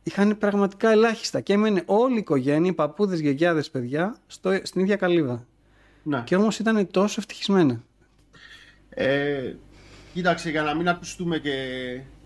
[0.03, 4.95] Είχαν πραγματικά ελάχιστα και έμενε όλη η οικογένεια, οι παππούδες, γιαγιάδες, παιδιά, στο, στην ίδια
[4.95, 5.47] καλύβα.
[6.03, 6.21] Να.
[6.21, 7.83] Και όμως ήταν τόσο ευτυχισμένα.
[8.89, 9.53] Ε,
[10.13, 11.51] κοίταξε, για να μην ακουστούμε και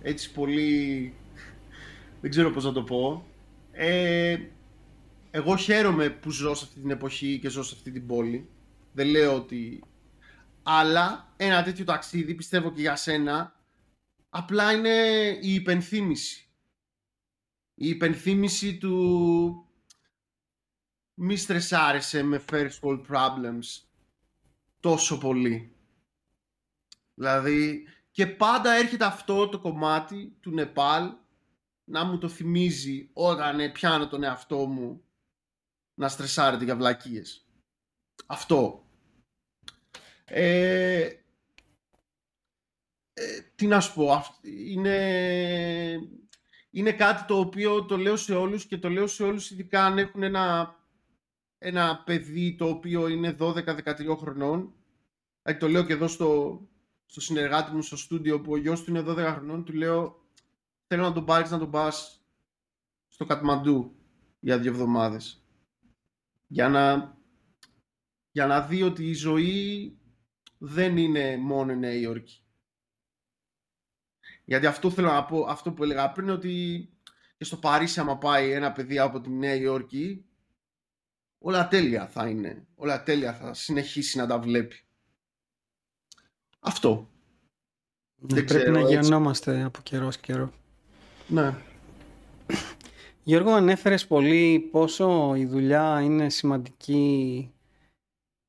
[0.02, 1.14] έτσι πολύ...
[2.22, 3.26] Δεν ξέρω πώς να το πω.
[3.72, 4.38] Ε,
[5.32, 8.50] εγώ χαίρομαι που ζω σε αυτή την εποχή και ζω σε αυτή την πόλη.
[8.94, 9.84] Δεν λέω ότι...
[10.72, 13.56] Αλλά ένα τέτοιο ταξίδι, πιστεύω και για σένα,
[14.30, 14.90] απλά είναι
[15.42, 16.50] η υπενθύμηση.
[17.74, 19.68] Η υπενθύμηση του
[21.14, 23.82] μη στρεσάρεσαι με first world problems
[24.80, 25.76] τόσο πολύ.
[27.14, 31.14] Δηλαδή, και πάντα έρχεται αυτό το κομμάτι του Νεπάλ
[31.84, 35.04] να μου το θυμίζει όταν πιάνω τον εαυτό μου
[35.94, 37.46] να στρεσάρεται για βλακίες.
[38.26, 38.84] Αυτό.
[40.30, 41.10] Ε,
[43.14, 44.98] ε, τι να σου πω, είναι,
[46.70, 49.98] είναι κάτι το οποίο το λέω σε όλους και το λέω σε όλους ειδικά αν
[49.98, 50.76] έχουν ένα,
[51.58, 54.74] ένα παιδί το οποίο είναι 12-13 χρονών.
[55.42, 56.62] Ε, το λέω και εδώ στο,
[57.06, 60.24] στο συνεργάτη μου στο στούντιο που ο γιος του είναι 12 χρονών, του λέω
[60.88, 62.24] θέλω να τον πάρεις να τον πας
[63.08, 63.96] στο Κατμαντού
[64.40, 65.44] για δύο εβδομάδες.
[66.48, 67.18] Για να,
[68.32, 69.99] για να δει ότι η ζωή
[70.60, 72.44] δεν είναι μόνο η Νέα Υόρκη.
[74.46, 76.88] Γιατί αυτό θέλω να πω, αυτό που έλεγα πριν, ότι
[77.38, 80.26] και στο Παρίσι άμα πάει ένα παιδί από τη Νέα Υόρκη,
[81.38, 82.68] όλα τέλεια θα είναι.
[82.76, 84.84] Όλα τέλεια θα συνεχίσει να τα βλέπει.
[86.60, 87.10] Αυτό.
[88.16, 90.54] Ναι, πρέπει να γεννόμαστε από καιρός σε καιρό.
[91.28, 91.56] Ναι.
[93.24, 97.52] Γιώργο, ανέφερες πολύ πόσο η δουλειά είναι σημαντική.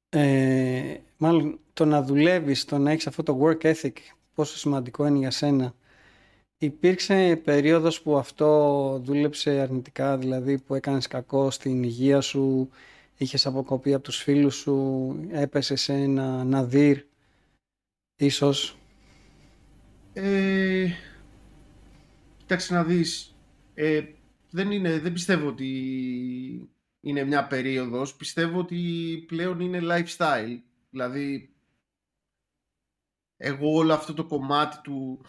[0.09, 3.93] Ε, μάλλον το να δουλεύεις, το να έχεις αυτό το work ethic,
[4.35, 5.75] πόσο σημαντικό είναι για σένα.
[6.59, 12.71] Υπήρξε περίοδος που αυτό δούλεψε αρνητικά, δηλαδή που έκανες κακό στην υγεία σου,
[13.17, 17.03] είχες αποκοπεί από τους φίλους σου, έπεσε σε ένα ναδύρ,
[18.17, 18.77] ίσως;
[20.13, 20.87] Ε,
[22.37, 23.35] κοιτάξτε να δεις,
[23.75, 24.03] ε,
[24.51, 25.69] δεν, είναι, δεν πιστεύω ότι
[27.01, 28.79] είναι μια περίοδος, πιστεύω ότι
[29.27, 30.59] πλέον είναι lifestyle.
[30.91, 31.55] Δηλαδή,
[33.43, 35.25] εγώ όλο αυτό το κομμάτι του,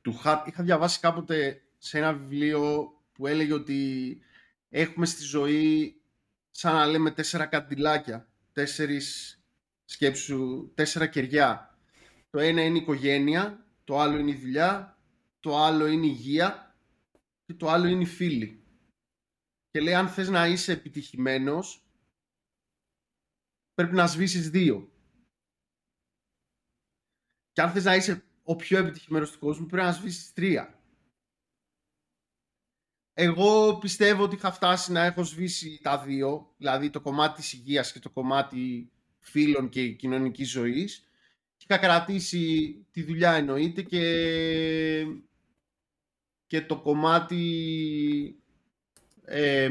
[0.00, 0.10] του
[0.46, 4.20] είχα διαβάσει κάποτε σε ένα βιβλίο που έλεγε ότι
[4.68, 5.96] έχουμε στη ζωή
[6.50, 9.38] σαν να λέμε τέσσερα καντιλάκια, τέσσερις
[9.84, 11.78] σκέψου, τέσσερα κεριά.
[12.30, 14.98] Το ένα είναι η οικογένεια, το άλλο είναι η δουλειά,
[15.40, 16.76] το άλλο είναι η υγεία
[17.46, 18.64] και το άλλο είναι οι φίλοι.
[19.70, 21.86] Και λέει αν θες να είσαι επιτυχημένος
[23.74, 24.88] πρέπει να σβήσεις δύο.
[27.54, 30.78] Και αν θες να είσαι ο πιο επιτυχημένος του κόσμου πρέπει να σβήσεις τρία.
[33.14, 37.92] Εγώ πιστεύω ότι είχα φτάσει να έχω σβήσει τα δύο, δηλαδή το κομμάτι της υγείας
[37.92, 41.08] και το κομμάτι φίλων και κοινωνικής ζωής.
[41.68, 45.06] Είχα κρατήσει τη δουλειά εννοείται και,
[46.46, 47.42] και το κομμάτι
[49.24, 49.68] ε,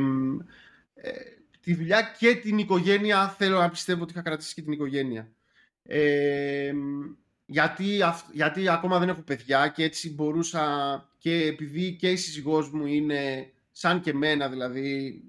[1.59, 5.31] τη δουλειά και την οικογένεια θέλω να πιστεύω ότι είχα κρατήσει και την οικογένεια.
[5.83, 6.73] Ε,
[7.53, 7.99] γιατί,
[8.31, 10.65] γιατί ακόμα δεν έχω παιδιά και έτσι μπορούσα
[11.17, 15.21] και επειδή και η σύζυγός μου είναι σαν και μένα δηλαδή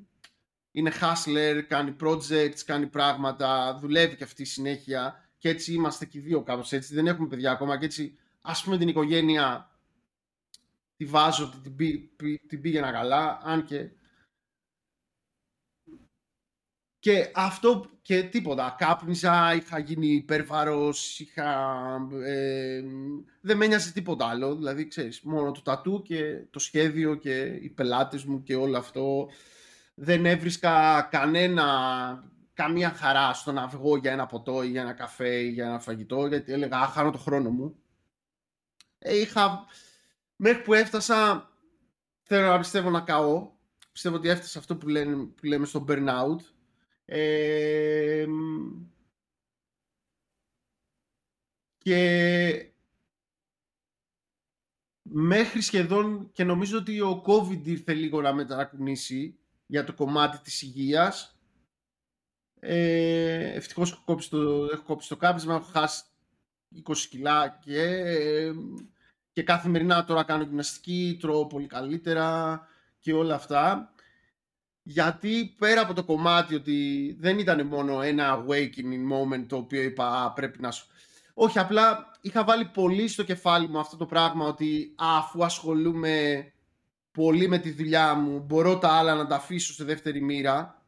[0.70, 6.20] είναι hustler, κάνει projects, κάνει πράγματα, δουλεύει και αυτή συνέχεια και έτσι είμαστε και οι
[6.20, 9.70] δύο κάπως έτσι, δεν έχουμε παιδιά ακόμα και έτσι ας πούμε την οικογένεια
[10.96, 11.76] τη βάζω, την,
[12.48, 13.88] την πήγαινα καλά, αν και
[17.04, 18.74] και αυτό και τίποτα.
[18.78, 21.78] Κάπνιζα, είχα γίνει υπέρβαρος, είχα...
[22.24, 22.82] Ε,
[23.40, 24.56] δεν με ένοιαζε τίποτα άλλο.
[24.56, 29.28] Δηλαδή, ξέρεις, μόνο το τατού και το σχέδιο και οι πελάτες μου και όλο αυτό.
[29.94, 31.64] Δεν έβρισκα κανένα,
[32.54, 35.78] καμία χαρά στο να βγω για ένα ποτό ή για ένα καφέ ή για ένα
[35.78, 37.76] φαγητό, γιατί έλεγα, α, χάνω το χρόνο μου.
[38.98, 39.66] Ε, είχα...
[40.36, 41.50] Μέχρι που έφτασα,
[42.22, 43.52] θέλω να πιστεύω να καώ.
[43.92, 46.53] Πιστεύω ότι έφτασα αυτό που, λένε, που λέμε στο burnout
[51.78, 52.74] και
[55.02, 60.62] μέχρι σχεδόν και νομίζω ότι ο COVID ήρθε λίγο να μετακουνήσει για το κομμάτι της
[60.62, 61.38] υγείας.
[62.60, 66.02] Ε, ευτυχώς έχω κόψει το, έχω κόψει το κάπνισμα, έχω χάσει
[66.84, 68.04] 20 κιλά και,
[69.32, 72.60] και καθημερινά τώρα κάνω γυμναστική, τρώω πολύ καλύτερα
[73.00, 73.93] και όλα αυτά
[74.86, 80.32] γιατί πέρα από το κομμάτι ότι δεν ήταν μόνο ένα awakening moment το οποίο είπα
[80.34, 80.86] πρέπει να σου...
[81.34, 86.46] Όχι, απλά είχα βάλει πολύ στο κεφάλι μου αυτό το πράγμα ότι αφού ασχολούμαι
[87.12, 90.82] πολύ με τη δουλειά μου μπορώ τα άλλα να τα αφήσω σε δεύτερη μοίρα.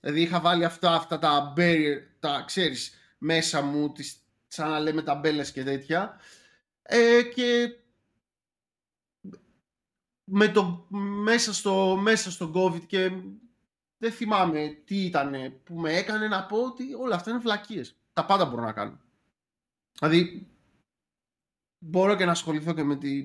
[0.00, 5.02] Δηλαδή είχα βάλει αυτά, αυτά τα barrier, τα ξέρεις, μέσα μου, τις, σαν να λέμε
[5.02, 6.20] ταμπέλες και τέτοια.
[6.82, 7.76] Ε, και
[10.34, 10.86] με το,
[11.22, 13.10] μέσα, στο, μέσα στο COVID και
[13.98, 17.96] δεν θυμάμαι τι ήταν που με έκανε να πω ότι όλα αυτά είναι βλακίες.
[18.12, 19.00] Τα πάντα μπορώ να κάνω.
[19.98, 20.46] Δηλαδή,
[21.78, 23.24] μπορώ και να ασχοληθώ και με τη,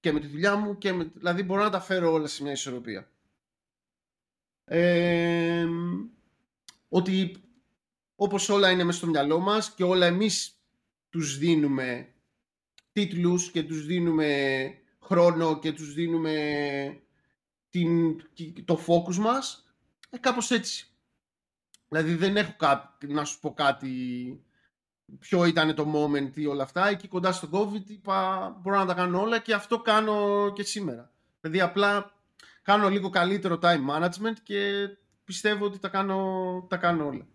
[0.00, 2.52] και με τη δουλειά μου και με, δηλαδή μπορώ να τα φέρω όλα σε μια
[2.52, 3.10] ισορροπία.
[4.64, 5.66] Ε,
[6.88, 7.36] ότι
[8.16, 10.60] όπως όλα είναι μέσα στο μυαλό μας και όλα εμείς
[11.08, 12.14] τους δίνουμε
[12.92, 16.34] τίτλους και τους δίνουμε χρόνο και τους δίνουμε
[17.70, 18.16] την,
[18.64, 19.66] το focus μας,
[20.10, 20.86] ε, κάπως έτσι.
[21.88, 23.94] Δηλαδή δεν έχω κάτι, να σου πω κάτι
[25.18, 26.88] ποιο ήταν το moment ή όλα αυτά.
[26.88, 31.10] Εκεί κοντά στο COVID είπα μπορώ να τα κάνω όλα και αυτό κάνω και σήμερα.
[31.40, 32.14] Δηλαδή απλά
[32.62, 34.88] κάνω λίγο καλύτερο time management και
[35.24, 37.26] πιστεύω ότι τα κάνω, τα κάνω όλα.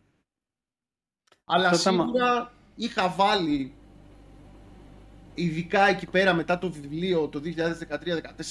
[1.46, 3.76] Αλλά σίγουρα είχα βάλει
[5.34, 7.42] ειδικά εκεί πέρα μετά το βιβλίο το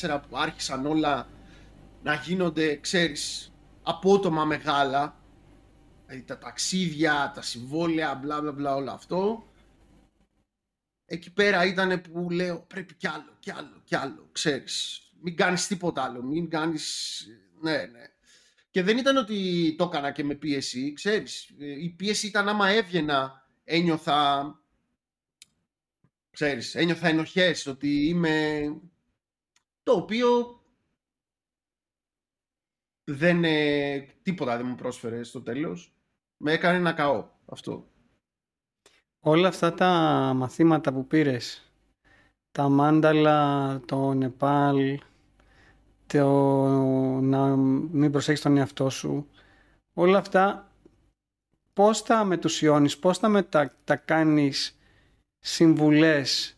[0.02, 1.28] 2013-2014 που άρχισαν όλα
[2.02, 5.20] να γίνονται, ξέρεις, απότομα μεγάλα
[6.10, 9.44] Δηλαδή τα ταξίδια, τα συμβόλαια, μπλα μπλα μπλα όλο αυτό.
[11.04, 15.02] Εκεί πέρα ήταν που λέω πρέπει κι άλλο, κι άλλο, κι άλλο, ξέρεις.
[15.20, 17.26] Μην κάνεις τίποτα άλλο, μην κάνεις...
[17.60, 18.04] Ναι, ναι.
[18.70, 21.50] Και δεν ήταν ότι το έκανα και με πίεση, ξέρεις.
[21.58, 24.54] Η πίεση ήταν άμα έβγαινα, ένιωθα...
[26.30, 28.64] Ξέρεις, ένιωθα ενοχές, ότι είμαι...
[29.82, 30.60] Το οποίο
[33.04, 35.94] δεν, ε, τίποτα δεν μου πρόσφερε στο τέλος.
[36.36, 37.88] Με έκανε να καώ αυτό.
[39.20, 39.88] Όλα αυτά τα
[40.36, 41.72] μαθήματα που πήρες,
[42.50, 45.00] τα μάνταλα, το Νεπάλ,
[46.06, 46.28] το
[47.20, 49.30] να μην προσέχεις τον εαυτό σου,
[49.94, 50.72] όλα αυτά
[51.72, 54.79] πώς τα μετουσιώνεις, πώς τα, μετα, τα κάνεις
[55.40, 56.56] συμβουλές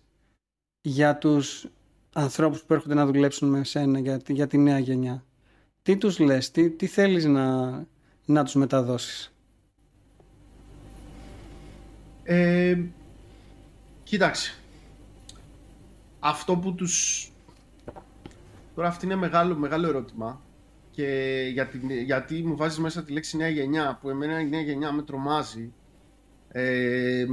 [0.81, 1.67] για τους
[2.13, 5.25] ανθρώπους που έρχονται να δουλέψουν με σένα για, για τη νέα γενιά
[5.83, 7.71] τι τους λες, τι, τι θέλεις να,
[8.25, 9.35] να τους μεταδώσεις;
[12.25, 12.83] Ε,
[14.03, 14.55] κοίταξε.
[16.21, 17.27] Αυτό που τους...
[18.75, 20.41] Τώρα αυτό είναι μεγάλο, μεγάλο ερώτημα
[20.91, 21.07] και
[21.53, 25.03] γιατί, γιατί μου βάζεις μέσα τη λέξη νέα γενιά που εμένα η νέα γενιά με
[25.03, 25.73] τρομάζει
[26.49, 27.27] ε,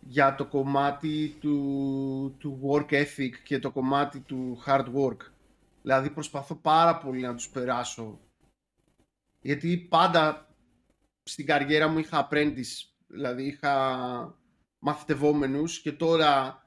[0.00, 5.16] για το κομμάτι του, του work ethic και το κομμάτι του hard work.
[5.82, 8.20] Δηλαδή προσπαθώ πάρα πολύ να τους περάσω.
[9.40, 10.54] Γιατί πάντα
[11.22, 13.74] στην καριέρα μου είχα apprentice, δηλαδή είχα
[14.78, 16.62] μαθητευόμενους και τώρα,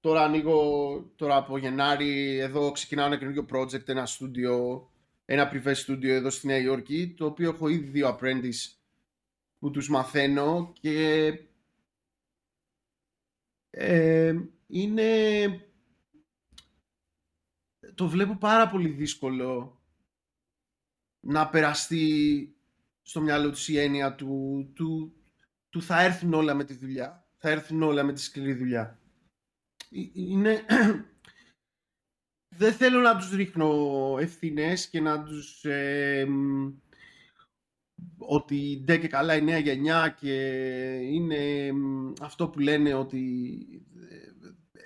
[0.00, 4.88] τώρα ανοίγω, τώρα από Γενάρη, εδώ ξεκινάω ένα καινούργιο project, ένα στούντιο,
[5.24, 8.76] ένα privé studio εδώ στη Νέα Υόρκη, το οποίο έχω ήδη δύο apprentice
[9.58, 11.32] που τους μαθαίνω και
[13.78, 14.34] ε,
[14.66, 15.60] είναι
[17.94, 19.80] το βλέπω πάρα πολύ δύσκολο
[21.20, 22.56] να περαστεί
[23.02, 25.16] στο μυαλό του η έννοια του, του,
[25.68, 27.28] του θα έρθουν όλα με τη δουλειά.
[27.36, 29.00] Θα έρθουν όλα με τη σκληρή δουλειά.
[29.90, 30.64] Ε, είναι...
[32.58, 35.64] Δεν θέλω να τους ρίχνω ευθύνες και να τους...
[38.18, 40.34] ότι ντε και καλά η νέα γενιά και
[41.12, 41.72] είναι
[42.20, 43.58] αυτό που λένε ότι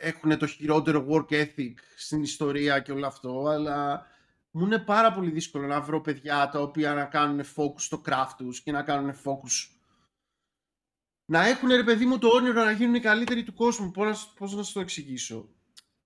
[0.01, 4.07] έχουν το χειρότερο work ethic στην ιστορία και όλο αυτό, αλλά
[4.51, 8.35] μου είναι πάρα πολύ δύσκολο να βρω παιδιά τα οποία να κάνουν focus στο craft
[8.37, 9.81] τους και να κάνουν focus
[11.31, 13.91] να έχουν ρε παιδί μου το όνειρο να γίνουν οι καλύτεροι του κόσμου.
[13.91, 15.49] Πώς, πώς να σου το εξηγήσω.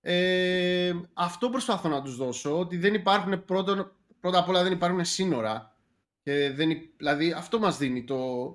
[0.01, 5.05] Ε, αυτό προσπαθώ να τους δώσω, ότι δεν υπάρχουν πρώτα, πρώτα απ' όλα δεν υπάρχουν
[5.05, 5.74] σύνορα.
[6.25, 8.49] Και δεν, δηλαδή αυτό μας δίνει το,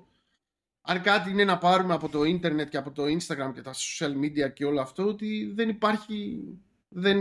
[0.81, 4.15] αν κάτι είναι να πάρουμε από το ίντερνετ και από το Instagram και τα social
[4.23, 6.43] media και όλο αυτό, ότι δεν υπάρχει...
[6.87, 7.17] Δεν...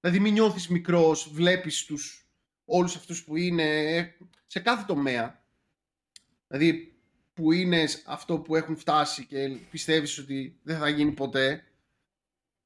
[0.00, 2.28] Δηλαδή μην νιώθεις μικρός, βλέπεις τους
[2.64, 4.14] όλους αυτούς που είναι
[4.46, 5.44] σε κάθε τομέα.
[6.46, 6.94] Δηλαδή
[7.32, 11.64] που είναι αυτό που έχουν φτάσει και πιστεύεις ότι δεν θα γίνει ποτέ.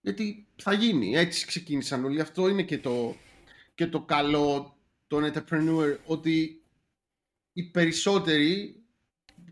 [0.00, 2.20] Γιατί θα γίνει, έτσι ξεκίνησαν όλοι.
[2.20, 3.16] Αυτό είναι και το,
[3.74, 4.76] και το καλό
[5.06, 6.57] των entrepreneur, ότι
[7.58, 8.82] οι περισσότεροι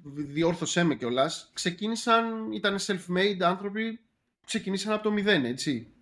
[0.04, 4.00] διόρθωσέ με κιόλας, ξεκίνησαν, ήταν self-made άνθρωποι,
[4.46, 5.92] ξεκίνησαν από το μηδέν, έτσι.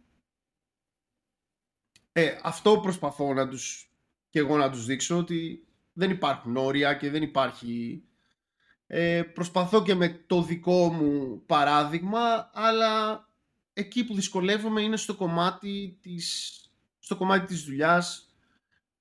[2.12, 3.90] Ε, αυτό προσπαθώ να τους,
[4.30, 8.04] και εγώ να τους δείξω, ότι δεν υπάρχουν όρια και δεν υπάρχει...
[8.86, 13.24] Ε, προσπαθώ και με το δικό μου παράδειγμα, αλλά
[13.72, 16.58] εκεί που δυσκολεύομαι είναι στο κομμάτι της,
[16.98, 18.34] στο κομμάτι της δουλειάς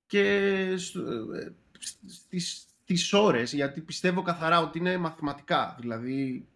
[0.06, 1.00] και στο,
[1.32, 1.54] ε,
[2.06, 5.76] στις, τις ώρες, γιατί πιστεύω καθαρά ότι είναι μαθηματικά.
[5.80, 6.48] Δηλαδή,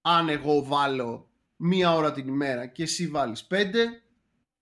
[0.00, 4.02] αν εγώ βάλω μία ώρα την ημέρα και εσύ βάλεις πέντε,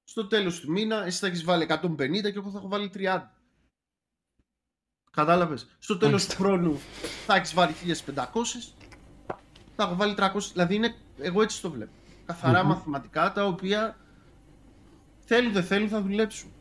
[0.05, 3.23] στο τέλος του μήνα εσύ θα έχεις βάλει 150 και εγώ θα έχω βάλει 30.
[5.11, 6.81] Κατάλαβες; Στο τέλος του χρόνου
[7.27, 8.75] θα έχεις βάλει 1500,
[9.77, 10.53] θα έχω βάλει 300.
[10.53, 11.92] Δηλαδή, είναι, εγώ έτσι το βλέπω.
[12.64, 13.97] μαθηματικά τα οποία
[15.18, 16.53] θέλουν δεν θέλουν θα δουλέψουν.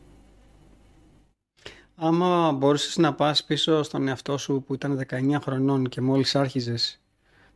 [1.94, 7.00] Άμα μπορούσες να πας πίσω στον εαυτό σου που ήταν 19 χρονών και μόλις άρχιζες,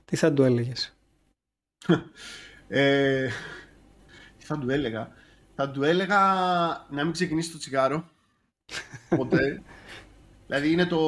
[0.04, 0.96] τι θα του έλεγες;
[2.68, 3.28] ε,
[4.38, 5.12] τι θα του έλεγα;
[5.54, 6.18] Θα του έλεγα
[6.90, 8.08] να μην ξεκινήσει το τσιγάρο.
[9.16, 9.62] Ποτέ.
[10.46, 11.00] δηλαδή είναι, το,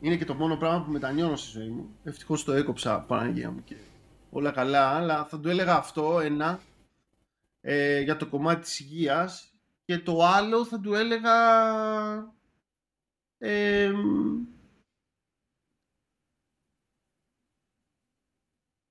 [0.00, 1.88] είναι και το μόνο πράγμα που μετανιώνω στη ζωή μου.
[2.04, 3.76] Ευτυχώς το έκοψα Παναγία μου και
[4.30, 4.88] όλα καλά.
[4.88, 6.60] Αλλά θα του έλεγα αυτό ένα
[7.60, 9.54] ε, για το κομμάτι της υγείας
[9.84, 11.32] και το άλλο θα του έλεγα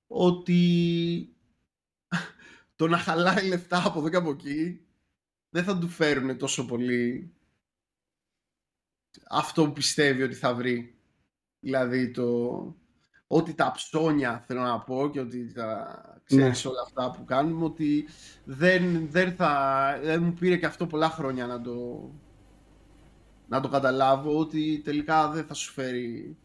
[0.08, 1.36] ότι
[2.76, 4.82] το να χαλάει λεφτά από εδώ και από εκεί
[5.50, 7.34] δεν θα του φέρουν τόσο πολύ
[9.30, 10.94] αυτό που πιστεύει ότι θα βρει.
[11.60, 12.76] Δηλαδή το,
[13.28, 16.72] ότι τα ψώνια θέλω να πω και ότι τα ξέρεις ναι.
[16.72, 18.08] όλα αυτά που κάνουμε ότι
[18.44, 22.10] δεν, δεν, θα, δεν μου πήρε και αυτό πολλά χρόνια να το,
[23.50, 26.38] να το καταλάβω ότι τελικά δεν θα σου φέρει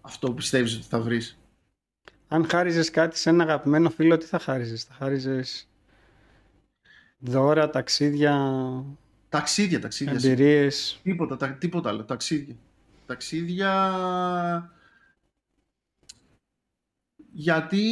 [0.00, 1.38] αυτό που πιστεύεις ότι θα βρεις.
[2.28, 5.68] Αν χάριζες κάτι σε ένα αγαπημένο φίλο, τι θα χάριζες, θα χάριζες
[7.18, 8.84] δώρα, ταξίδια,
[9.28, 11.00] ταξίδια, ταξίδια εμπειρίες.
[11.02, 12.56] Τίποτα, τα, τίποτα άλλο, ταξίδια.
[13.06, 13.72] Ταξίδια
[17.32, 17.82] γιατί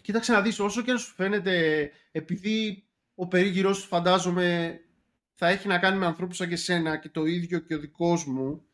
[0.00, 2.84] κοίταξε να δεις όσο και να σου φαίνεται επειδή
[3.14, 4.78] ο περίγυρός σου φαντάζομαι
[5.34, 8.26] θα έχει να κάνει με ανθρώπους σαν και σένα και το ίδιο και ο δικός
[8.26, 8.66] μου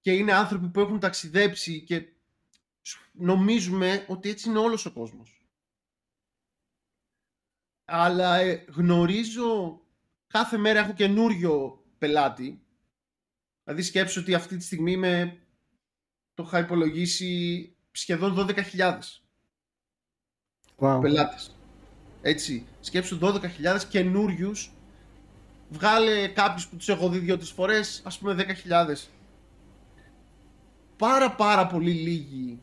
[0.00, 2.12] και είναι άνθρωποι που έχουν ταξιδέψει και
[3.12, 5.46] νομίζουμε ότι έτσι είναι όλος ο κόσμος.
[7.84, 9.80] Αλλά ε, γνωρίζω,
[10.26, 12.62] κάθε μέρα έχω καινούριο πελάτη
[13.68, 15.38] Δηλαδή σκέψου ότι αυτή τη στιγμή είμαι,
[16.34, 18.98] το είχα υπολογίσει σχεδόν 12.000
[20.76, 20.98] wow.
[21.02, 21.57] πελάτες.
[22.28, 23.40] Έτσι, σκέψου 12.000
[23.88, 24.72] καινούριους.
[25.68, 29.08] Βγάλε κάποιους που τους έχω δει δύο-τρεις φορές, ας πούμε 10.000.
[30.96, 32.62] Πάρα πάρα πολύ λίγοι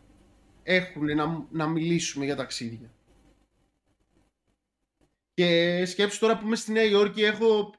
[0.64, 2.90] έχουν να, να μιλήσουμε για ταξίδια.
[5.34, 7.74] Και σκέψου τώρα που είμαι στη Νέα Υόρκη έχω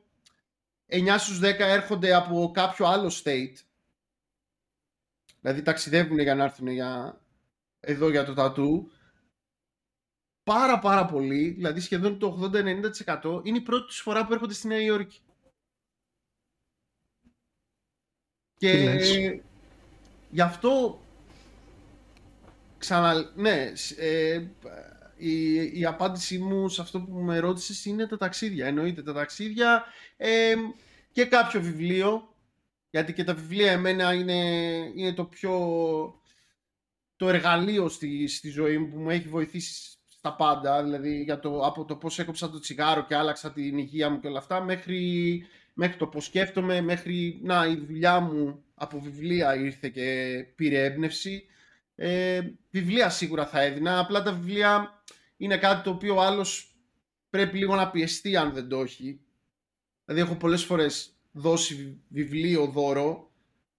[0.89, 3.55] 9 στους 10 έρχονται από κάποιο άλλο state.
[5.41, 7.21] Δηλαδή ταξιδεύουν για να έρθουν για...
[7.81, 8.91] εδώ για το τατού.
[10.47, 12.51] Πάρα πάρα πολύ, δηλαδή σχεδόν το
[13.23, 15.21] 80-90% είναι η πρώτη τους φορά που έρχονται στη Νέα Υόρκη.
[18.57, 19.01] Και
[20.31, 21.01] γι' αυτό
[22.79, 23.33] ξανα...
[23.35, 24.47] Ναι, ε,
[25.17, 28.67] η, η απάντησή μου σε αυτό που με ρώτησες είναι τα ταξίδια.
[28.67, 29.85] Εννοείται τα ταξίδια
[30.17, 30.55] ε,
[31.13, 32.35] και κάποιο βιβλίο,
[32.91, 34.43] γιατί και τα βιβλία εμένα είναι,
[34.95, 35.55] είναι το πιο
[37.17, 39.96] το εργαλείο στη, στη ζωή μου που μου έχει βοηθήσει
[40.27, 44.11] στα πάντα, δηλαδή για το, από το πώς έκοψα το τσιγάρο και άλλαξα την υγεία
[44.11, 49.01] μου και όλα αυτά, μέχρι, μέχρι το πώς σκέφτομαι, μέχρι να η δουλειά μου από
[49.01, 51.45] βιβλία ήρθε και πήρε έμπνευση.
[51.95, 55.03] Ε, βιβλία σίγουρα θα έδινα, απλά τα βιβλία
[55.37, 56.77] είναι κάτι το οποίο ο άλλος
[57.31, 59.21] πρέπει λίγο να πιεστεί αν δεν το έχει.
[60.05, 63.31] Δηλαδή έχω πολλές φορές δώσει βιβλίο δώρο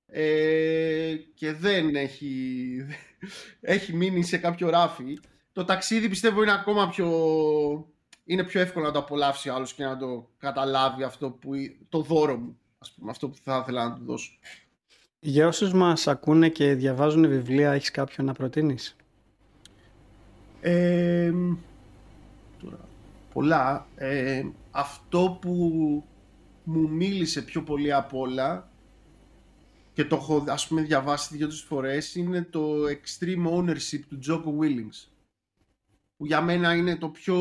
[0.06, 2.86] ε, και δεν έχει,
[3.62, 5.18] έχει μείνει σε κάποιο ράφι.
[5.58, 7.08] Το ταξίδι πιστεύω είναι ακόμα πιο...
[8.26, 11.52] Είναι πιο εύκολο να το απολαύσει ο άλλος και να το καταλάβει αυτό που,
[11.90, 14.32] το δώρο μου, ας πούμε, αυτό που θα ήθελα να του δώσω.
[15.20, 18.96] Για όσους μας ακούνε και διαβάζουν βιβλία, έχεις κάποιον να προτείνεις;
[20.62, 21.34] Ε,
[22.64, 22.80] τώρα,
[23.34, 23.88] πολλά.
[23.96, 25.54] Ε, αυτό που
[26.64, 28.70] μου μίλησε πιο πολύ από όλα
[29.94, 35.17] και το έχω ας πούμε διαβάσει δύο-τρεις φορές είναι το Extreme Ownership του Jocko Willings
[36.18, 37.36] που για μένα είναι, το πιο,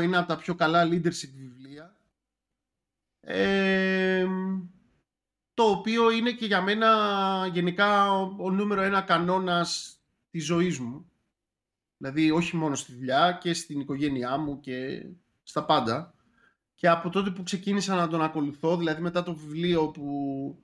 [0.00, 1.96] είναι από τα πιο καλά leadership βιβλία.
[3.20, 4.26] Ε,
[5.54, 9.96] το οποίο είναι και για μένα γενικά ο, ο νούμερο ένα κανόνας
[10.30, 11.06] της ζωής μου.
[11.96, 15.06] Δηλαδή όχι μόνο στη δουλειά και στην οικογένειά μου και
[15.42, 16.14] στα πάντα.
[16.74, 20.58] Και από τότε που ξεκίνησα να τον ακολουθώ, δηλαδή μετά το βιβλίο που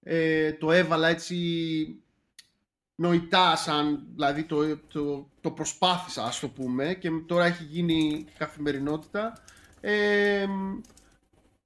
[0.00, 2.02] ε, το έβαλα έτσι
[3.00, 9.42] νοητά σαν, δηλαδή το, το, το προσπάθησα ας το πούμε και τώρα έχει γίνει καθημερινότητα.
[9.80, 10.46] Ε,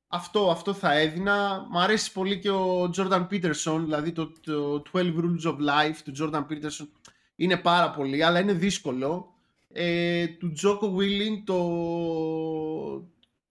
[0.09, 1.67] αυτό, αυτό θα έδινα.
[1.71, 6.13] Μ' αρέσει πολύ και ο Jordan Peterson, δηλαδή το, το 12 Rules of Life του
[6.19, 6.87] Jordan Peterson
[7.37, 9.35] είναι πάρα πολύ, αλλά είναι δύσκολο.
[9.69, 11.63] Ε, του Jocko Willing το,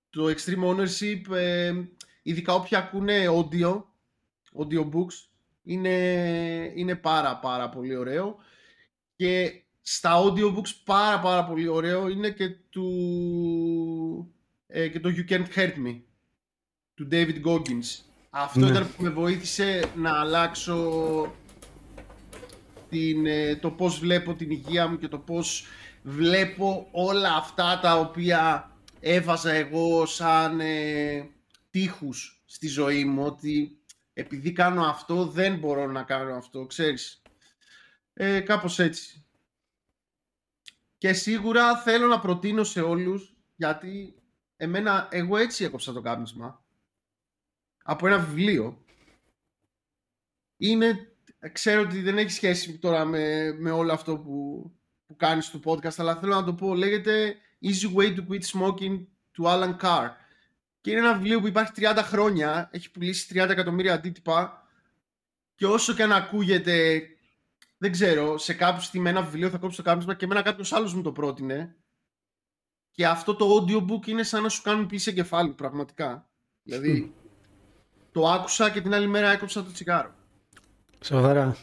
[0.09, 1.73] το Extreme Ownership, ε,
[2.21, 3.83] ειδικά όποιοι ακούνε audio,
[4.59, 5.30] audiobooks,
[5.63, 5.89] είναι,
[6.75, 8.35] είναι πάρα πάρα πολύ ωραίο.
[9.15, 14.33] Και στα audiobooks πάρα πάρα πολύ ωραίο είναι και, του,
[14.67, 16.01] ε, και το You Can't Hurt Me,
[16.93, 18.03] του David Goggins.
[18.29, 18.69] Αυτό ναι.
[18.69, 21.33] ήταν που με βοήθησε να αλλάξω
[22.89, 25.65] την, ε, το πώς βλέπω την υγεία μου και το πώς
[26.03, 31.29] βλέπω όλα αυτά τα οποία έβαζα εγώ σαν ε,
[31.69, 33.80] τείχους στη ζωή μου ότι
[34.21, 37.21] επειδή κάνω αυτό δεν μπορώ να κάνω αυτό, ξέρεις.
[38.13, 39.25] Ε, κάπως έτσι.
[40.97, 44.15] Και σίγουρα θέλω να προτείνω σε όλους γιατί
[44.57, 46.63] εμένα, εγώ έτσι έκοψα το κάπνισμα
[47.83, 48.85] από ένα βιβλίο.
[50.57, 51.15] Είναι,
[51.51, 54.71] ξέρω ότι δεν έχει σχέση τώρα με, με όλο αυτό που,
[55.05, 59.05] που κάνεις στο podcast αλλά θέλω να το πω, λέγεται Easy Way to Quit Smoking
[59.31, 60.09] του Alan Carr.
[60.81, 64.67] Και είναι ένα βιβλίο που υπάρχει 30 χρόνια, έχει πουλήσει 30 εκατομμύρια αντίτυπα
[65.55, 67.01] και όσο και αν ακούγεται,
[67.77, 70.93] δεν ξέρω, σε κάποιο στιγμή ένα βιβλίο θα κόψει το κάπνισμα και εμένα κάποιος άλλος
[70.93, 71.75] μου το πρότεινε
[72.91, 76.29] και αυτό το audiobook είναι σαν να σου κάνουν πίση εγκεφάλου, πραγματικά.
[76.63, 77.13] Δηλαδή,
[78.11, 80.13] το άκουσα και την άλλη μέρα έκοψα το τσιγάρο.
[81.03, 81.57] Σοβαρά.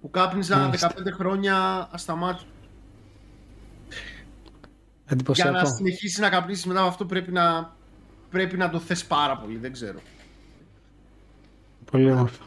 [0.00, 2.50] Που κάπνιζα 15 χρόνια ασταμάτητα.
[5.32, 7.75] Για να συνεχίσεις να καπνίσει μετά από αυτό πρέπει να,
[8.36, 9.98] πρέπει να το θες πάρα πολύ, δεν ξέρω.
[11.90, 12.44] Πολύ όμορφο.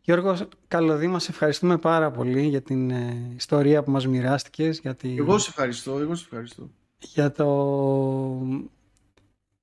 [0.00, 4.78] Γιώργος Καλωδή, μας ευχαριστούμε πάρα πολύ για την ε, ιστορία που μας μοιράστηκες.
[4.78, 5.16] Για τη...
[5.16, 6.70] Εγώ σε ευχαριστώ, εγώ σε ευχαριστώ.
[6.98, 7.46] Για, το...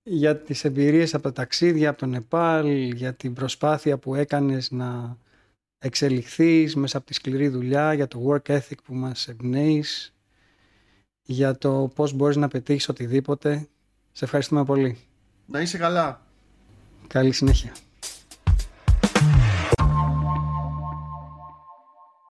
[0.03, 5.17] για τις εμπειρίες από τα ταξίδια, από το Νεπάλ, για την προσπάθεια που έκανες να
[5.77, 10.13] εξελιχθείς μέσα από τη σκληρή δουλειά, για το work ethic που μας εμπνέεις,
[11.21, 13.67] για το πώς μπορείς να πετύχεις οτιδήποτε.
[14.17, 14.97] Σε ευχαριστούμε πολύ.
[15.45, 16.21] Να είσαι καλά.
[17.07, 17.71] Καλή συνέχεια.